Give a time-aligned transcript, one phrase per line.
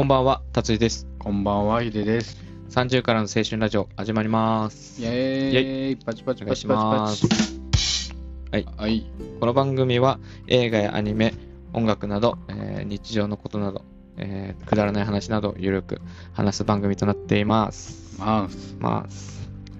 [0.00, 1.06] こんばんは、達井です。
[1.18, 2.42] こんばんは、ひでです。
[2.70, 4.98] 30からの青春ラジオ始まります。
[4.98, 8.14] イェーイパチパチお願いしパチパチ。
[8.50, 8.66] はい。
[8.78, 9.04] はい。
[9.40, 11.34] この番組は映画やアニメ、
[11.74, 13.84] 音楽など、えー日常のことなど、
[14.16, 16.00] えーくだらない話などゆるく
[16.32, 18.18] 話す番組となっています。
[18.18, 18.80] ます。
[18.80, 19.06] は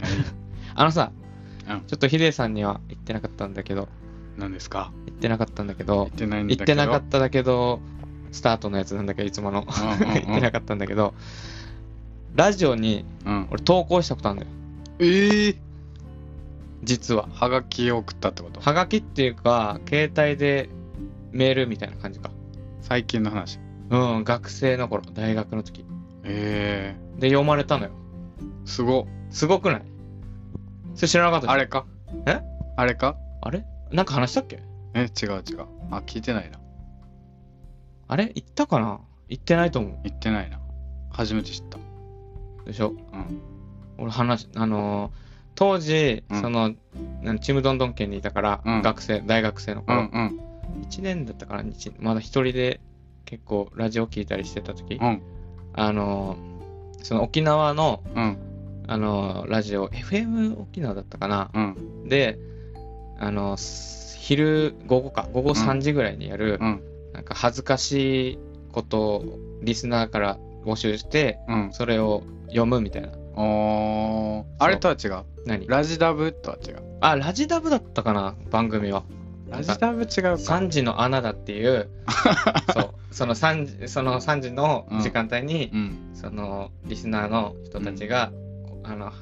[0.06, 0.10] い。
[0.76, 1.12] あのさ、
[1.66, 3.88] うんちょっとヒデさんには言ってなかったんだけど、
[4.36, 4.92] 何ですか？
[5.06, 6.62] 言ってなかったんだけど言っ、てないんだ言けど。
[6.64, 7.80] ってなかっただけど、
[8.32, 9.66] スタートのやつなんだけど、いつもの。
[9.98, 11.14] 言ってなかったんだけど、
[12.36, 13.48] ラジオにうん。
[13.50, 14.52] 俺投稿したことあるんだよ。
[15.00, 15.56] ええ
[16.82, 17.28] 実は。
[17.32, 18.60] はがきを送ったってこと？
[18.60, 20.68] はがきっていうか、携帯で
[21.32, 22.30] メールみたいな感じか。
[22.80, 23.58] 最近の話。
[23.90, 25.84] うん、学生の頃、大学の時。
[26.24, 27.90] えで、読まれたのよ。
[28.38, 29.04] えすごっ。
[29.30, 29.82] すごくない？
[30.94, 31.86] それ知らなかったあれか？
[32.26, 32.40] え？
[32.76, 33.16] あれか？
[33.42, 33.64] あれ？
[33.90, 34.62] なんか話したっけ？
[34.94, 35.66] え、違う違う。
[35.90, 36.58] あ、聞いてないな。
[38.12, 38.32] あれ？
[38.34, 39.00] 言ったかな？
[39.28, 40.58] 言ってないと思言ってないな。
[41.10, 41.78] 初めて知った。
[41.78, 42.66] う。
[42.66, 42.88] でしょ？
[42.88, 43.40] うん。
[43.98, 46.74] 俺話、あのー当時、うんその、
[47.22, 50.82] なんちむどんどん県にいたから、うん学生、大学生のう頃、んうん。
[50.88, 52.80] 1年だったから、一まだ一人で
[53.26, 55.22] 結構ラジオ聞いたりしてた時、うん。
[55.74, 58.38] あのーその沖縄の、うん。
[58.88, 62.08] あのーラジオ、FM 沖縄だったかな、うん。
[62.08, 62.38] で、
[63.18, 66.82] あのー昼、午後か、午後3時ぐらいにやる、うん。
[67.20, 68.38] なんか恥ずかしい
[68.72, 71.68] ことをリスナーから募集して、うん。
[71.70, 73.10] それを読むみたいな。
[73.34, 74.44] おー。
[74.58, 75.24] あれとは違う。
[75.44, 75.66] 何？
[75.66, 76.82] ラジダブとは違う。
[77.02, 79.04] あ、ラジダブだったかな、番組は。
[79.50, 80.20] ラジダブ違うか。
[80.32, 81.90] 3時の穴だっていう、
[82.72, 85.98] そう、その3時、その3時の時間帯に、うん。
[86.14, 88.32] そのリスナーの人たちが、
[88.66, 89.12] こあの、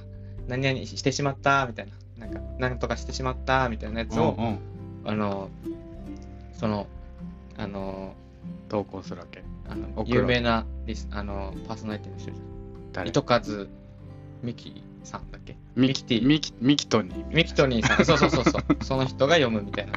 [0.46, 4.58] 何々してしまったみたいな、なんか、なんとかしてしまったみたいなやつを、うんうん
[5.04, 5.48] あの、
[6.52, 6.86] その、
[7.58, 8.14] あの、
[8.68, 9.42] 投稿するわけ。
[9.68, 12.32] あの有名なリスあのパーソナリティの人。
[12.92, 13.10] 誰？
[13.10, 13.68] 糸数
[14.42, 15.56] ミキさんだっけ？
[15.76, 17.34] ミミキティミキミキトニー。
[17.34, 19.92] ミキトニーさん、そうそうそうそう、 その人が読むみたいな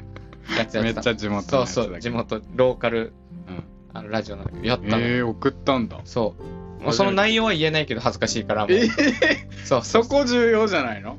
[0.58, 0.84] やつや。
[0.84, 3.14] めっちゃ地元のそうそう、地元、ローカル
[3.48, 3.64] うん。
[3.94, 5.00] あのラジオなんだけど、やったの。
[5.00, 6.02] えー、送ったんだ。
[6.06, 6.36] そ
[6.82, 6.84] う。
[6.84, 8.76] もうその内容は言えないけど恥ずかしいから、もう。
[8.76, 8.88] え
[9.64, 11.18] そうそうそこ重要じゃないの、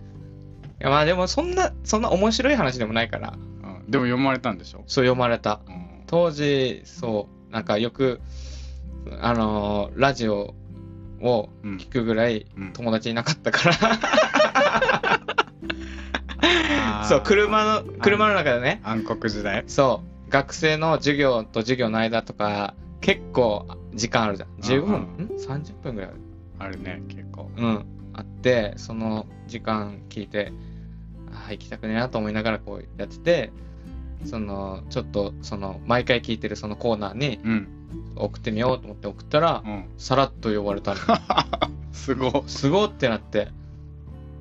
[0.81, 5.61] いやまあでもそんな、そんな面白い話でもないから、うん、でも読まれたんでしょ、そう読まれた。
[5.69, 8.21] うん、当時、そう、なんかよく、
[9.23, 10.55] あのーラジオ
[11.23, 13.75] をうん聞くぐらいうん友達いなかったから、
[16.83, 24.49] あーそう、車の、車の中でね、暗黒時代そう、学生の授業と授業の間とか、結構時間あるじゃん。
[24.61, 26.19] 15分、うんん ?30 分ぐらいある。
[26.59, 27.87] あるね結構うん。
[28.13, 30.53] あって、その時間聞いて、
[31.33, 33.51] ああ、行きたくねえなと思いながらこうやってて、
[34.25, 37.69] その、ちょっと、その、毎回聞いてるそのコーナーにうん。
[38.17, 39.85] 送ってみようと思って送ったらう、ん。
[39.99, 41.01] さらっと呼ばれたの。
[41.93, 42.45] すご。
[42.47, 43.49] すごってなって、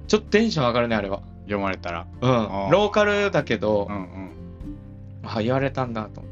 [0.08, 1.22] ちょっとテンション上がるね、あれは。
[1.46, 2.06] 読まれたら。
[2.22, 2.30] うん。
[2.72, 4.31] ローカルだけどう、んうん。
[5.24, 6.31] あ、言われたんだと思っ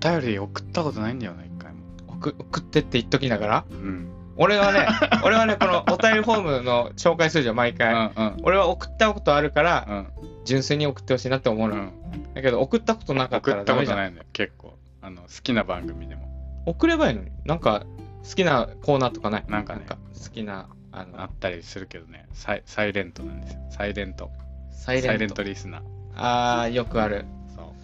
[0.00, 0.08] て。
[0.10, 1.78] お便り送ったことないんだよな一回も。
[2.08, 4.08] 送送ってって言っときながら、うん。
[4.36, 4.86] 俺はね、
[5.24, 7.94] 俺はね、このお便りフォームの紹介するじゃん、毎う回。
[7.94, 8.36] んうん。
[8.42, 10.06] 俺は送ったことあるから、うん。
[10.44, 11.74] 純粋に送ってほしいなって思うの。
[11.74, 11.92] うん
[12.38, 13.98] だけど、送ったことなかった送ったらダメじゃん。
[13.98, 14.78] ことないんだよ結構。
[15.02, 16.62] あの好きな番組でも。
[16.66, 17.30] 送ればいいのに。
[17.44, 17.84] なんか、
[18.28, 19.44] 好きなコーナーとかない？
[19.48, 19.86] なんかね。
[19.88, 22.26] 好きな、あの、あったりするけどね。
[22.34, 23.60] サイサイレントなんですよ。
[23.70, 24.30] サイレント。
[24.70, 25.08] サイレント。
[25.08, 25.82] サイレントリスナー。
[26.14, 27.24] あー、よくある。
[27.56, 27.74] そ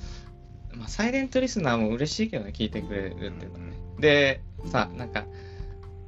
[0.73, 0.77] う。
[0.77, 3.77] まあ、サイレントリスナーも嬉しいけどね、聞いてくれるっていうのはね。
[3.97, 5.25] うんで、さ、なんか、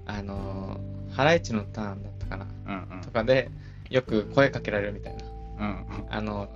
[0.06, 2.47] あのー、ハライチのターンだったかな？
[2.67, 3.01] うんうん。
[3.01, 3.51] とかで、
[3.91, 5.25] よく声かけられるみたいな。
[5.25, 6.49] うんあの、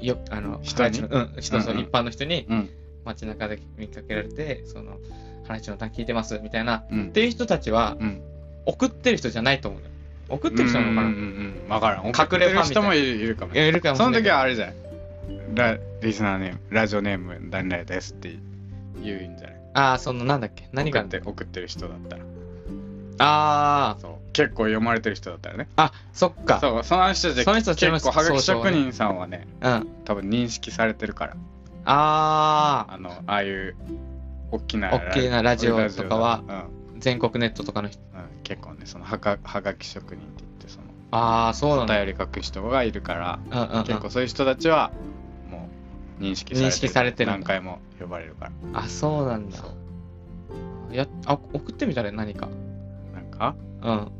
[0.00, 1.00] よ、あの、人に？
[1.00, 1.84] うん、人、そううんうん。
[1.84, 2.70] 一般の人にうん。
[3.04, 4.98] 街中で見かけられて、その、
[5.44, 6.84] ハライチのターン聞いてますみたいな。
[6.90, 7.06] うん。
[7.08, 8.20] っていう人たちは、うん。
[8.66, 9.80] 送ってる人じゃないと思う。
[10.28, 11.68] 送ってる人なのかな、うんうんうんうん。
[11.68, 12.06] わからん。
[12.06, 13.72] 隠れる人もいるかもい。
[13.72, 14.30] るかもしそのれないけど。
[14.30, 14.76] 時はあれじゃない。
[15.54, 18.36] ラリスナーネームラジオネーム誰々ですって
[19.02, 19.56] 言うんじゃない。
[19.74, 22.22] ああ、その、なんだっけ何が送って送ってる人だったら
[23.18, 26.60] あそう結構読まれてる人だったらねあ、あ、そっか。
[26.60, 29.68] そうその人たちその人たちの結構はがき職人さんはねうん。
[29.68, 31.36] あ多分認識されてるから
[31.86, 33.74] ああのああいう
[34.50, 36.42] 大きな大きなラジオとかは
[36.94, 38.00] うん、全国ネットとかの人。
[38.44, 41.96] 結構ねそのはがはがき職人って言ってそのああ、そうおなんだ。
[42.04, 44.92] 便り書く人がいるからうんうんうん、結構そういう人たちは
[45.50, 45.68] も
[46.20, 49.64] う認識されてる認識されてる何回も呼ばれるからあ、そうなんだそ。
[50.92, 52.48] やあ、送ってみたら何か。
[53.12, 53.56] なんか？
[53.82, 54.12] うん。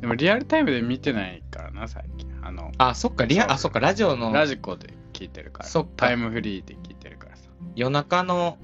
[0.00, 7.42] でもリアルタイムで見てないからな最近あのあ、そっか、リア、そうあ、そっか、ラジオのラジコで聞いてるからそっかタイムフリーで聞いてるからさ
[7.74, 8.58] 夜中の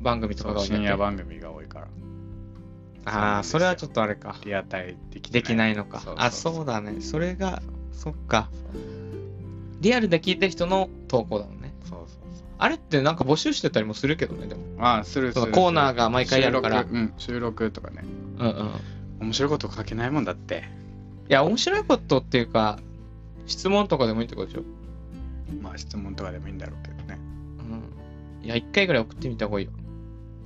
[0.00, 1.88] 番組とそかが多い深夜番組が多いから
[3.06, 4.34] ああ、それはちょっっとあれか。
[4.40, 6.00] とリアタイできてできないのか。
[6.00, 7.00] そうそうあ、そうだね。
[7.00, 7.62] それが、
[7.92, 8.48] そっか。
[9.80, 11.74] リアルで聞いてる人の投稿だもんね。
[11.84, 12.24] そうそう
[12.56, 14.62] あれってなんか募集してたりもするけどね、でも。
[14.62, 18.04] そうああするするコーナーが毎回やるから収録,、うん、収録とかね
[18.38, 18.70] うんうん。
[19.24, 20.64] い面白いこと書けないもんだって
[21.28, 22.78] や、面白いことっていうか、
[23.46, 24.62] 質問とかでもいいってことでしょ？
[25.62, 27.18] まあ質問とかでもいいんだろうけどね
[28.42, 28.46] うん。
[28.46, 29.72] いや、一回ぐらい送ってみた方がいいよ。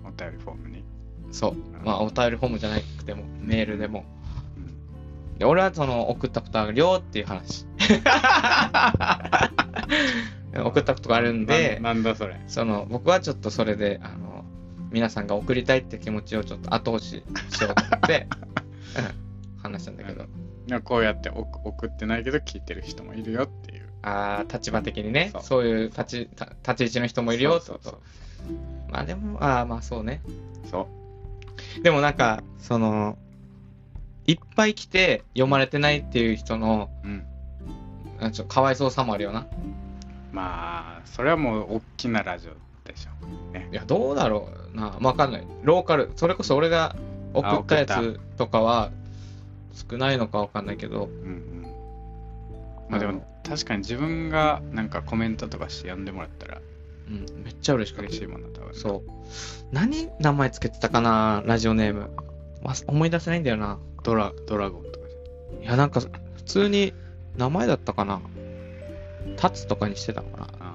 [0.05, 0.83] お便りフォームに、
[1.31, 1.55] そう。
[1.85, 4.05] まあ、お便りフォームじゃなくても、メールでも。
[4.57, 7.65] うんで、俺はその、送ったことあるよっていう話。
[10.53, 14.45] 送ったことがあるんで、ななんだそれその、僕はちょっとそれで、あの、
[14.91, 18.68] 皆さんが送りたいって気持ちをちょっと後押ししようと思って、うん、
[19.63, 20.25] 話したんだけど。
[20.25, 20.27] い
[20.71, 27.99] やこうやって送送ってないけど聞いてる人もいるよっていうああ、立場的にねそ、ういう立ちた立ち位置の人もいるよそうそう。
[28.91, 30.21] まあでも、ああ、まあそうね。
[30.71, 30.89] そ
[31.79, 33.19] うでもなんか、その、
[34.27, 37.25] いっぱい来て読まれてないっていう人の、うん
[38.21, 39.47] あちょっとかわいそうさもあるよな。
[40.33, 42.53] まあそれはもう大きなラジオ
[42.87, 44.99] でしょねいや、どうだろうな。
[45.01, 45.47] わかんない。
[45.63, 46.97] ローカル、それこそ俺が
[47.35, 48.91] 送ったやつとかは
[49.91, 51.49] 少ないのかわかんないけど、うんうん
[52.89, 56.61] まあでも確かに自分がなんかコメントとかして読んでもらったら
[57.09, 58.19] うん、めっちゃ嬉しかった嬉。
[58.19, 59.11] しいもんな多分そう。
[59.73, 62.11] 何名前つけてたかな、ラジオネーム。
[62.63, 63.79] わ思い出せないんだよな。
[64.05, 65.07] ドラドラゴンとか
[65.61, 66.93] じいや、なんか、普通に
[67.37, 68.21] 名前だったかな。
[69.37, 70.75] タツとかにしてたかな。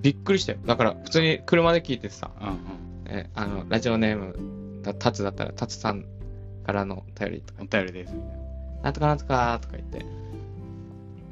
[0.00, 0.58] びっくりしたよ。
[0.64, 2.58] だから、普通に車で聞いてさ、あうんうん
[3.06, 6.04] えあの、ラジオネームだ、タツだったら、タツさん
[6.64, 7.62] からのお便りとか。
[7.62, 8.14] お、便りです。
[8.14, 8.20] み
[8.82, 10.04] なんとかなんとかとか言って、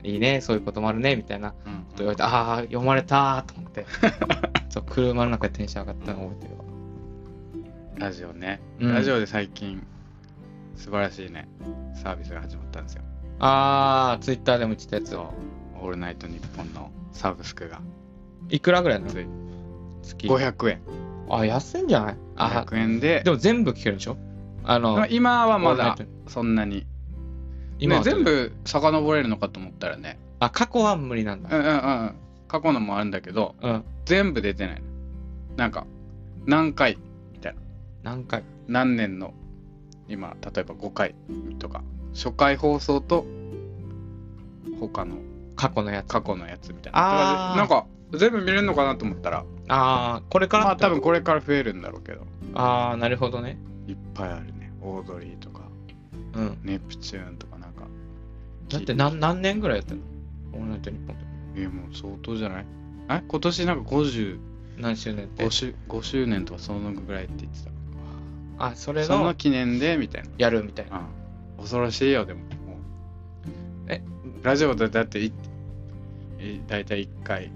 [0.05, 1.53] いいね、そういうこともあるね、みたいな。
[1.53, 3.87] ことたいな、言われて、ああ、読まれたーと思って、
[4.71, 6.65] そう、車の中でテンション上がったの覚えてるわ。
[7.99, 8.95] ラジオね、うん。
[8.95, 9.85] ラジオで最近
[10.77, 11.49] 素晴らしいね
[11.95, 13.03] サービスが始まったんですよ。
[13.41, 15.27] あー、ツイッターでも言ってたやつそう
[15.83, 17.81] 「オールナイトニッポン」のサブスクが。
[18.51, 19.13] いくらぐらいなの？
[20.03, 20.29] 月。
[20.29, 20.81] 500円
[21.31, 22.17] あ、安いんじゃない？
[22.37, 23.23] あ、500円で。
[23.25, 24.17] でも全部聞けるでしょ？
[24.65, 25.97] あのまあ、今はまだ
[26.27, 26.87] そんなに、
[27.79, 30.19] 今はね、全部遡れるのかと思ったらね。
[30.41, 31.49] あ、過去は無理なんだ。
[31.57, 31.77] うんうんう
[32.07, 32.15] ん。
[32.49, 33.85] 過去のもあるんだけどうん。
[34.05, 34.87] 全部出てないの。
[35.57, 35.87] なんか
[36.47, 36.99] 何回？
[37.33, 37.61] みたいな。
[38.03, 38.43] 何回？
[38.67, 39.35] 何年の？
[40.09, 41.15] 今例えば5回
[41.59, 41.83] とか。
[42.15, 43.27] 初回放送と
[44.81, 45.17] 他の。
[45.57, 46.09] 過去のやつ。
[46.09, 47.55] 過去のやつみたいな。
[47.57, 52.27] なんか全部見れるのかなと思ったらあー、これからまあ多分これから増えるんだろうけど。
[52.55, 53.59] あー、なるほどね。
[53.87, 54.73] いっぱいあるね。
[54.81, 55.63] オードリーとか。
[56.35, 56.59] うん。
[56.63, 57.85] ネプチューンとかなんか。
[58.69, 60.05] だって何何年ぐらいやってんの？
[60.55, 61.27] オールナイトニッポンって。
[61.63, 62.67] えもう相当じゃない？
[63.11, 63.23] え？
[63.27, 64.39] 今年なんか55
[64.79, 65.51] 何周年って？
[65.51, 67.71] 周 ,5 周年とかそのぐらいって言って
[68.59, 70.29] あ、それたそのの記念でみたいな。
[70.39, 70.99] やるみたいな。
[70.99, 71.05] うん
[71.59, 72.41] 恐ろしいよでも。
[73.89, 74.01] え？
[74.43, 75.33] ラジオでだっていい
[76.69, 77.51] 大体1回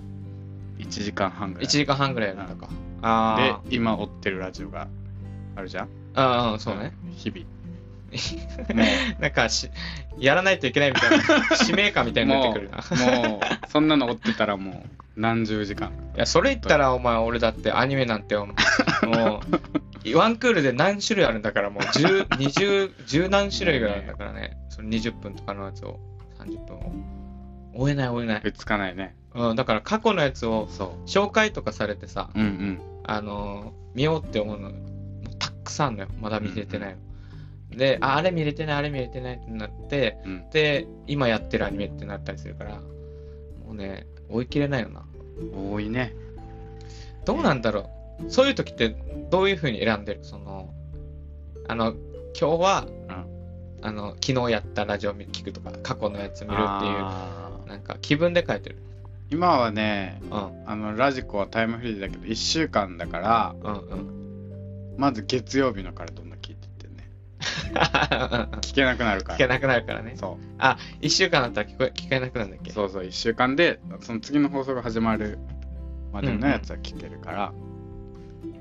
[0.82, 2.66] 1時間半ぐら1い時間半ぐらいやるんだか。
[2.66, 3.74] であー。
[3.74, 4.88] 今追ってるラジオが
[5.56, 5.88] あるじゃん。
[6.14, 6.92] あー、そうね。
[7.16, 7.46] 日々。
[9.18, 9.70] なんかし、
[10.18, 12.70] やらないといけないみたいな、 使命感みたいになってくる。
[12.70, 12.78] な。
[12.78, 15.92] いもうそんなの追ってたらもう何十時間。
[16.16, 18.44] や、それ言ったら、お前、俺だってアニメなんて、 も
[20.04, 24.56] う、ワンクールで何種類あるんだから、もう10、20、10何種類ぐらいあるんだからね。
[24.68, 25.98] その20分とかのやつを、
[26.38, 27.21] 30分を。
[27.74, 28.42] 追えない追えない。
[28.44, 34.80] 追いつかないねうん、だから過去のやつをそ紹介とかされてさ、ううんうんあのー見ようって思うの、もう
[35.38, 36.08] たくさんあんのよ。
[36.18, 36.96] まだ見れてない
[37.70, 37.76] の。
[37.76, 45.04] で、あ、あれ見れてない、あれ見れてないってなって、うんで、今やってるアニメってなったりするから、もうね、追い切れないよな。
[45.54, 46.14] 多いね
[47.26, 47.90] どうなんだろ
[48.26, 48.30] う。
[48.30, 48.96] そういう時って
[49.30, 50.20] どういう風に選んでる？
[50.22, 50.72] その、
[51.68, 51.94] あの、
[52.38, 52.86] 今日は、
[53.82, 57.04] あの、昨日やったラジオ聞くとか、過去のやつ見るっていう、
[57.72, 58.76] なんか気分で書いてる。
[59.30, 64.94] 今はねうん、あのラジコはタイムフリーだけど1週間だからうん、うん。
[64.98, 67.08] まず月曜日のからどんどん聞いてってね。
[68.60, 69.34] 聞けなくなるから。
[69.36, 70.12] 聞けなくなるからね。
[70.16, 70.38] そ
[71.00, 72.70] 一週間だったら聞こえ聞けなくなるんだっけ？
[72.70, 75.38] うそうそう1週間でその次の放送が始まる
[76.12, 77.52] までのやつは聞けるから、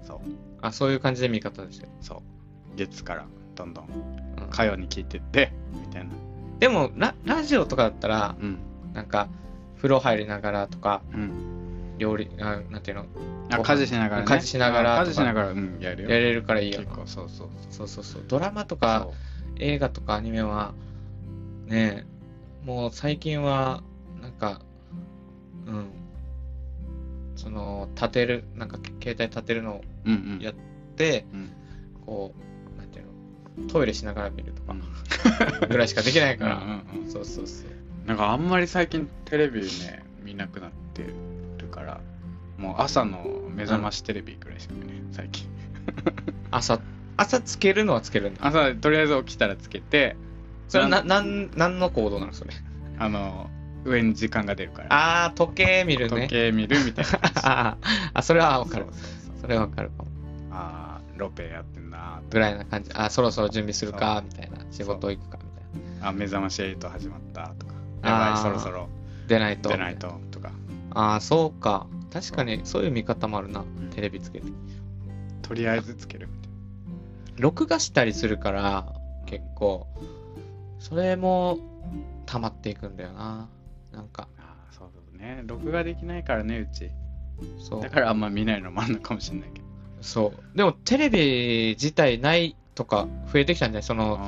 [0.04, 0.20] そう。
[0.62, 1.86] あ、そういう感じで見方でした。
[1.88, 1.92] よ。
[2.00, 2.22] そう。
[2.78, 3.26] 月から
[3.56, 3.86] どんどん
[4.42, 4.50] うん。
[4.50, 6.12] 火曜に聞いてってみたいな。
[6.60, 8.58] でもラ、ラジオとかだったら、うん
[8.94, 9.30] なんか、
[9.78, 11.98] 風呂入りながらとか、うん。
[11.98, 13.06] 料理、あなんていうの、
[13.50, 14.28] あ家事しながらね。
[14.28, 16.10] 家事しながらあ家事しながらうんやるよ。
[16.10, 17.88] やれるからいいよそうそうそう。
[17.88, 18.24] そうそう。
[18.28, 19.14] ドラマとそかう。
[19.58, 20.74] 映画とかアニメは、
[21.68, 22.06] ね
[22.64, 23.84] え、もう最近は、
[24.22, 24.62] なんか、
[25.68, 25.86] うん、
[27.36, 30.40] その、立てる、なんか携帯立てるのをうんうん。
[30.42, 30.54] やっ
[30.96, 31.50] て、うん。
[32.06, 32.42] こう、
[33.68, 34.76] トイレしながら見るとか
[35.68, 36.56] ぐらいしかできないから、
[36.94, 37.12] うんうんうん。
[37.12, 41.04] そうそうそうなんかあんまり最近テレビね見なくなって
[41.58, 42.02] るから
[42.58, 44.96] もう朝の目覚ましテレビぐらいしか見ない。
[45.12, 45.48] 最近。
[46.52, 46.80] 朝
[47.18, 48.46] 朝つけるのはつけるんだ。
[48.46, 50.16] 朝とりあえず起きたらつけて
[50.68, 52.52] それはななんなんの行動なのそれ？
[52.98, 53.50] あの
[53.84, 54.88] 上に時間が出るから。
[54.94, 56.22] ああ時計見るね。
[56.28, 57.06] 時計見るみたい
[57.44, 57.78] な。
[58.14, 58.86] あそれはわかる。
[59.40, 60.12] それはわかるかも。
[60.52, 62.92] ああロペやってんなぐらいな感じ。
[62.94, 64.66] あそろそろ準備するかそみたいな。
[64.72, 65.50] 仕事行くかみ
[65.82, 66.10] たいな。
[66.10, 68.90] あ目覚まし8始まったとかやばいそろそろ。
[69.28, 69.70] 出ないと。
[69.70, 70.52] 出ないととか。
[70.94, 71.88] ああそうか。
[72.12, 73.64] 確かにそういう見方もあるな。
[73.96, 74.48] テレビつけて。
[75.42, 76.52] とりあえずつけるみたい
[77.38, 78.94] 録画したりするから
[79.26, 79.88] 結構。
[80.80, 81.60] それも
[82.26, 83.48] 溜まっていくんだよな。
[83.92, 84.28] なんか。
[84.38, 85.44] なああそうそうね。
[85.46, 86.90] 録画できないからねうち。
[87.60, 87.82] そう。
[87.82, 89.66] だからあんま見ないのもあるのかもしれないけど。
[90.02, 90.58] そう。
[90.58, 93.84] でもテレビ自体ないとか増えてきたんじゃない？
[93.84, 94.20] その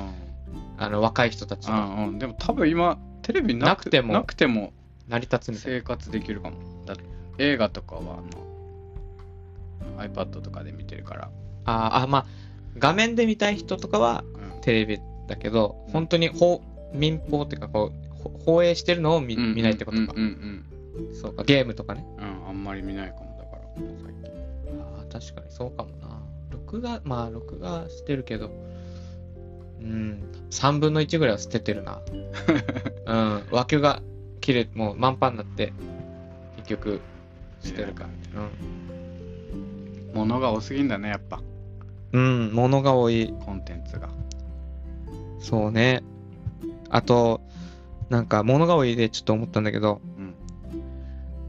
[0.78, 2.18] あの若い人たちがうんうんうん。
[2.18, 4.12] でも多分今テレビななくても。
[4.12, 4.72] なくても。
[5.08, 6.56] 成り立つ生活できるかも。
[6.86, 6.94] だ
[7.38, 11.30] 映画とかはあの iPad とかで見てるから、
[11.64, 12.26] あーあまあ
[12.78, 14.60] 画面で見たい人とかはうん。
[14.60, 15.92] テレビだけどうん。
[15.92, 16.62] 本当に法
[16.92, 20.64] 民放っていうかこうほ放映してるのを見,、見ないってことか、うんうん
[21.12, 22.06] そうかゲームとかね。
[22.18, 23.62] うん、うん、あんまり見ないかもだから。
[23.74, 26.20] 最近ああ確かにそうかもな。
[26.52, 28.50] 録画まあ録画してるけど
[29.84, 30.22] うん。
[30.50, 32.00] 3分の1ぐらいは捨ててるな。
[33.06, 33.42] うん。
[33.50, 34.02] 枠が
[34.40, 35.72] 切れもう満帆になって
[36.56, 37.00] 結局
[37.60, 38.06] 捨てるか。
[38.34, 40.14] うん。
[40.14, 41.40] 物が多すぎんだねやっぱ。
[42.12, 43.34] うん、物が多い。
[43.44, 44.08] コンテンツが。
[45.40, 46.02] そうね。
[46.88, 47.40] あと、
[48.08, 50.34] なんか物が多いでちょっと思ったんだけど、うん。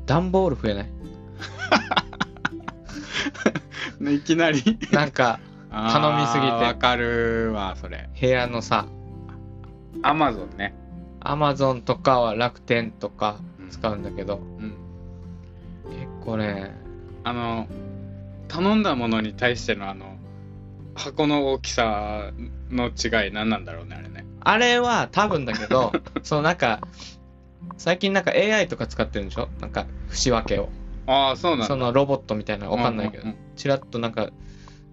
[0.06, 0.90] 段ボール増えない？
[4.04, 4.80] ねいきなり。
[4.92, 5.40] なんか
[5.76, 6.52] 頼みすぎて。
[6.52, 8.10] わかるわそれ。
[8.20, 8.88] 部屋のさ、
[10.02, 10.74] アマゾンね。
[11.20, 13.70] アマゾンとかは楽天とかうん。
[13.70, 14.76] 使うんだけど、うん。
[15.90, 16.72] 結構ね、
[17.24, 17.68] あの
[18.48, 20.18] 頼んだものに対してのあの
[20.96, 22.32] 箱の大きさ
[22.70, 24.26] の違い何なんだろうねあれね。
[24.40, 25.92] あれは多分だけど、
[26.24, 26.80] そのなんか、
[27.78, 29.50] 最近なんか AI とか使ってるんでしょ？
[29.60, 30.70] なんか、節分けを。
[31.08, 31.66] ああそうなんだ。
[31.66, 33.24] そのロボットみたいなのわかんないけど。
[33.24, 34.30] うんうん、ちらっとなんか、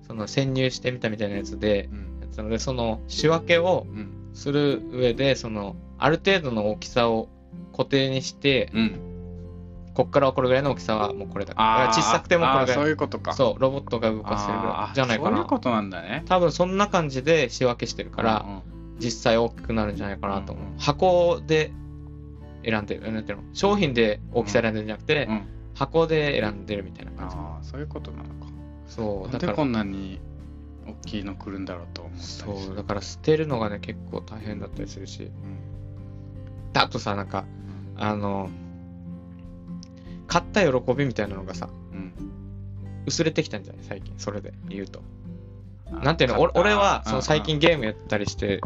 [0.07, 1.89] その潜入してみたみたいなやつで、
[2.37, 7.29] ので、その仕分けをうんする上で、その、ある程度の大きさを
[7.73, 9.01] 固定にして、うん
[9.95, 11.51] こっからはこれぐらいの大きさはもうこれだ。
[11.51, 12.91] だから小さくてもこれあーそうぐらい。
[12.93, 15.31] いうことかそう、ロボットが動かせるぐらあーいじゃないかな。
[15.33, 18.63] そういうことなんだね多分そんな感じで仕分けしてるから、うんうん
[18.99, 20.65] 実際大きくなるんじゃないかなと思う。
[20.65, 21.73] うん箱で
[22.65, 23.13] 選んでる。
[23.13, 23.45] なんていうの？
[23.53, 25.43] 商品で大きさ選んでるんじゃなくて、うん
[25.75, 27.37] 箱で選んでるみたいな感じ。
[27.37, 28.52] ああそういうことなのか
[28.95, 29.53] そう、なんだから。
[29.53, 30.21] でこんなに
[30.87, 35.25] 大きいの来るんだろうと思ったりそう、だから捨てるのがね、結構大変だったりするし。
[35.25, 36.81] うん。
[36.81, 37.45] あとさ、なんか、
[37.97, 38.51] あの、
[40.27, 42.13] 買った喜びみたいなのがさ、うん。
[43.07, 43.85] 薄れてきたんじゃない？
[43.85, 45.03] 最近、それで言うと。
[45.93, 46.41] あなんていうの？
[46.41, 48.61] 俺俺は、その最近ゲゲームやったりして、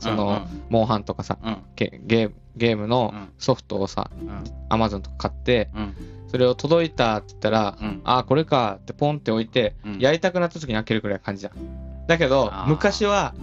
[0.00, 1.56] そうんの、モンハンとかさ、うん。
[1.76, 3.28] ゲゲームゲームのうん。
[3.38, 4.44] ソフトをさ、うん。
[4.68, 5.94] アマゾンとか買って、うん
[6.34, 8.00] それを届いたって言ったら、うん。
[8.02, 9.98] ああ、これかってポンって置いて、うん。
[10.00, 12.06] やりたくなった時に開けるくらい感じじゃん。
[12.08, 13.36] だけど昔は、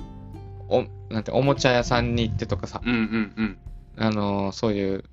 [0.67, 3.57] お、なんて、おもちゃ屋さんに行ってとかさ、うんうんうん。
[3.95, 5.05] あのーそういう、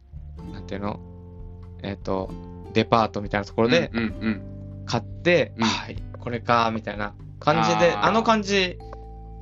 [0.52, 0.98] なんていうの？
[1.84, 2.32] えっ、と、
[2.72, 4.42] デパートみたいなところでうんうん
[4.84, 5.64] 買って、うん。
[5.64, 8.76] はい、これか、みたいな感じで、あの感じ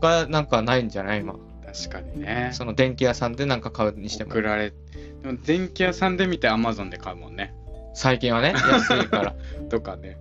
[0.03, 1.33] がなんかないんじゃない今？
[1.33, 2.51] うん確かにね。
[2.53, 4.33] その電気屋さんでなんか買うにしても。
[4.33, 4.43] 送。
[4.43, 4.75] られ
[5.23, 7.55] でも電気屋さんで見てアマゾンで買うもんね
[7.97, 9.35] 最近はね、 安いから。
[9.71, 10.19] とかね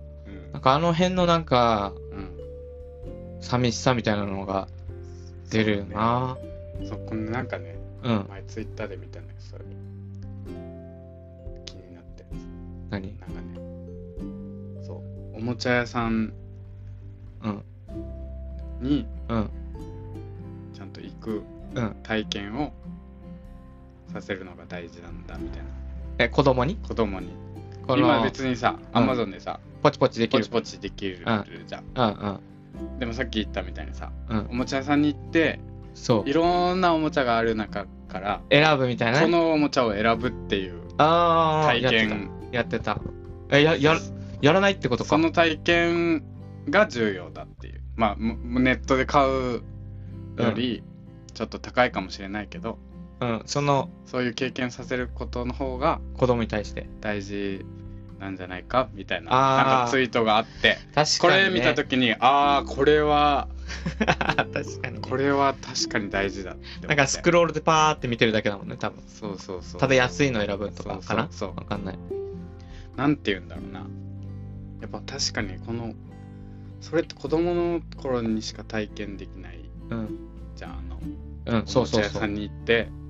[0.52, 2.36] なんかあの辺のなんか、うんうん
[3.38, 4.66] 寂しさみたいなのが
[5.50, 6.36] 出るよな。
[6.88, 8.26] そこねなんかねうん。
[8.28, 9.64] 前ツイッターで見たねそれ
[11.66, 12.24] 気になって
[12.90, 13.16] 何？
[13.20, 13.60] なんかね
[14.82, 16.32] そうおもちゃ屋さん
[17.44, 17.62] うん。
[18.80, 19.50] にうん。
[20.74, 21.42] ちゃんと行く
[21.74, 21.96] うん。
[22.02, 22.72] 体験を
[24.12, 25.68] させるのが大事なんだみたいな
[26.18, 26.76] え、子供に？
[26.76, 27.32] 子供にこ
[27.88, 30.50] 今の、別にさうんアマゾンでさ、ポチポチできるポチ。
[30.50, 31.18] ポチできる
[31.66, 32.40] じゃん、うん
[32.84, 32.98] うん。
[32.98, 34.54] でもさっき言ったみたいにさうんお。
[34.54, 35.60] もちゃ屋さんに行って
[35.94, 36.32] そうい。
[36.32, 39.32] ろんなおもちゃがある中から選ぶみたいなこね。
[39.32, 41.90] のおもちゃを選ぶっていうああ、体。
[41.90, 43.00] 験やってた。
[43.50, 43.96] え、や、や、
[44.40, 45.10] やらないってことか。
[45.10, 46.24] その体験
[46.70, 49.62] が重要だっていうまあむネットで買う
[50.36, 50.82] より
[51.32, 52.78] ちょっと高いかもしれないけど、
[53.20, 53.42] うん。
[53.46, 56.88] そのそういう経験させることの方が子供に対して。
[57.00, 57.64] 大事
[58.18, 61.48] なんじゃないかみたいななんかツイートがあって確かに、ね。
[61.50, 63.48] これ見た時にああこれは
[64.54, 66.56] 確かにね、これは確かに大事だ
[66.86, 69.02] なんかスクロールでパーって見てるだけだもんね、多分。
[69.06, 71.28] そうそうそうただ安いの選ぶとかかな？
[71.30, 71.98] そうそうそうわかんない。
[72.96, 73.80] なんて言うんだろうな
[74.80, 75.94] やっぱ確かにこの
[76.80, 80.18] それって子供の頃にしか体験できないうん。
[80.54, 82.12] じゃんあのうん、そうそうそう。
[82.12, 83.05] おもちゃ屋さんに行ってそ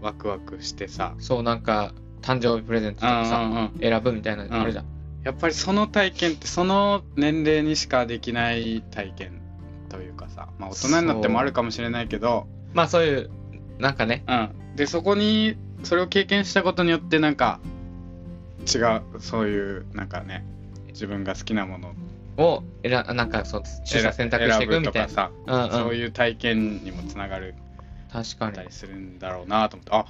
[0.00, 1.14] ワクワクしてさ。
[1.18, 1.22] う。
[1.22, 1.92] そう、なんか、
[2.22, 4.84] 誕生日プレゼントとかさ、選ぶみたいなのあるじゃん。
[5.24, 9.42] やっぱりその体験ってその年齢にしかできない体験
[9.90, 10.48] というかさ。
[10.58, 12.46] まあ大人になってもあるかもしれないけど。
[12.72, 13.30] まあそういう、
[13.78, 14.76] なんかね、うん。
[14.76, 17.60] でそこにそれを経験したことによってなんか
[18.72, 20.44] 違うそういうなんかね
[20.88, 21.94] 自分が好きなもの。
[22.36, 25.08] を選なんかそう取捨選択していくみたいな。
[25.08, 25.70] さ、うんうん。
[25.70, 27.54] そういう体験にもつながる
[28.12, 28.56] 確かに。
[28.56, 28.62] た。
[28.62, 29.92] りするんだろうなと思って。
[29.92, 30.06] あ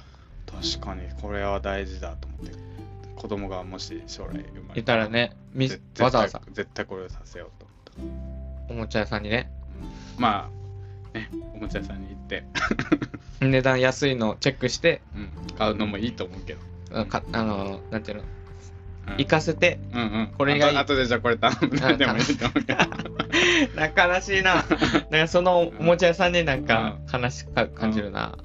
[0.59, 2.71] 確かにこれは大事だと思って。
[3.15, 6.41] 子供がもし将来生まれいたらね、みぜわざわざ。
[6.51, 8.01] 絶対これをさせようと。
[8.01, 8.17] 思っ
[8.67, 9.51] たおもちゃ屋さんにね、
[10.17, 10.21] うん。
[10.21, 10.49] ま
[11.13, 12.43] あねおもちゃ屋さんに行って、
[13.39, 16.61] 値段安いのチェックして、うん、買うのもいいと思うけど、
[16.99, 18.40] あかあの、なんていうの、うん
[19.17, 20.33] 行かせて、うんうん。
[20.37, 20.77] これがいい。
[20.77, 21.69] あと後でじゃあこれ頼む。
[21.69, 22.79] ねでもいいと思うけど。
[24.15, 24.65] 悲しいな。
[25.09, 28.37] なんかそのおもちゃ屋さんになんか悲しく感じるな。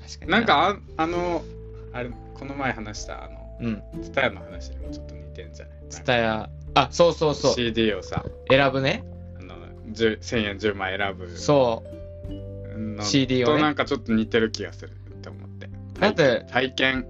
[0.00, 0.30] 確かに。
[0.30, 0.40] な。
[0.40, 1.44] ん、かああの
[1.92, 3.68] あれこの前話したあのう
[3.98, 4.02] ん。
[4.02, 5.74] ツタヤの話にもちょっと似てんじゃない？
[5.90, 7.54] ツタヤ、あ、そうそうそう。
[7.54, 8.24] CD をさ。
[8.48, 9.04] 選ぶね。
[9.38, 9.56] あの
[9.92, 11.28] 10 1000円10枚選ぶ。
[11.36, 12.78] そう。
[12.78, 13.54] の CD をね。
[13.56, 15.68] となんかちょっと似てる気がするって思って。
[15.98, 17.06] だって体験。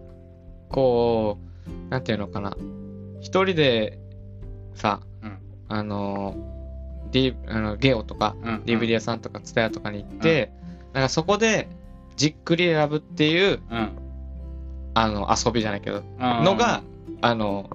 [0.71, 1.50] こう、
[1.89, 2.57] なんていうのかな。
[3.21, 3.99] 一人で
[4.75, 5.39] さ、うん。
[5.69, 6.37] あの、
[7.11, 10.53] D、あのゲオとか、うん DVD 屋さんとか、ツタヤとかに行って、
[10.93, 11.69] なんかそこで
[12.17, 13.91] じっくり選ぶっていう、うん。
[14.95, 16.45] あの、遊びじゃないけど、うん。
[16.45, 16.83] のが、
[17.21, 17.71] あの、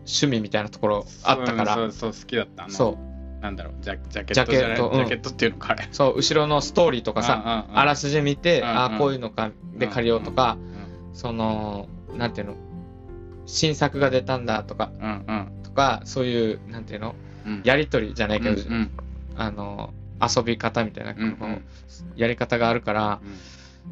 [0.00, 2.68] 趣味みたいなところあったから、そうそう好きだった。
[2.68, 2.98] そ
[3.40, 4.88] う、なんだろうジャジャケットじゃないジャケット。
[4.90, 4.96] うん。
[4.96, 5.88] ジャケットっていうのかあれ。
[5.92, 10.56] そう、後ろのストーリーとかさ、あらすじ見て、うんああ、こういうのか、で借りようとか、
[11.12, 12.54] うその、なんていうの、
[13.48, 15.62] 新作が出たんだとか、んうんうん。
[15.64, 17.14] とか、そういう、なんていうの、
[17.46, 17.62] うん。
[17.64, 18.90] やりとりじゃないけど、うんうん。
[19.36, 21.64] あの、遊び方みたいな、うんうん。
[22.14, 23.20] やり方があるから、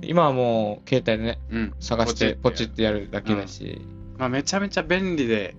[0.03, 1.59] 今はもう携帯でね、うん。
[1.59, 3.09] うん探してポチってやる。
[3.11, 3.81] だけだし、
[4.19, 5.57] まあめちゃめちゃ便利で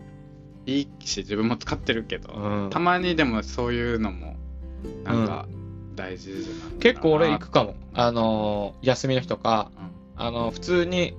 [0.65, 2.69] いいし自分も使ってるけど、うん。
[2.69, 4.35] たまにでもそういうのも
[5.03, 5.47] なんか
[5.95, 6.33] 大事
[6.79, 7.75] 結構俺行くかも。
[7.93, 9.71] あの、休みの日とか、
[10.15, 11.15] あの、普通に、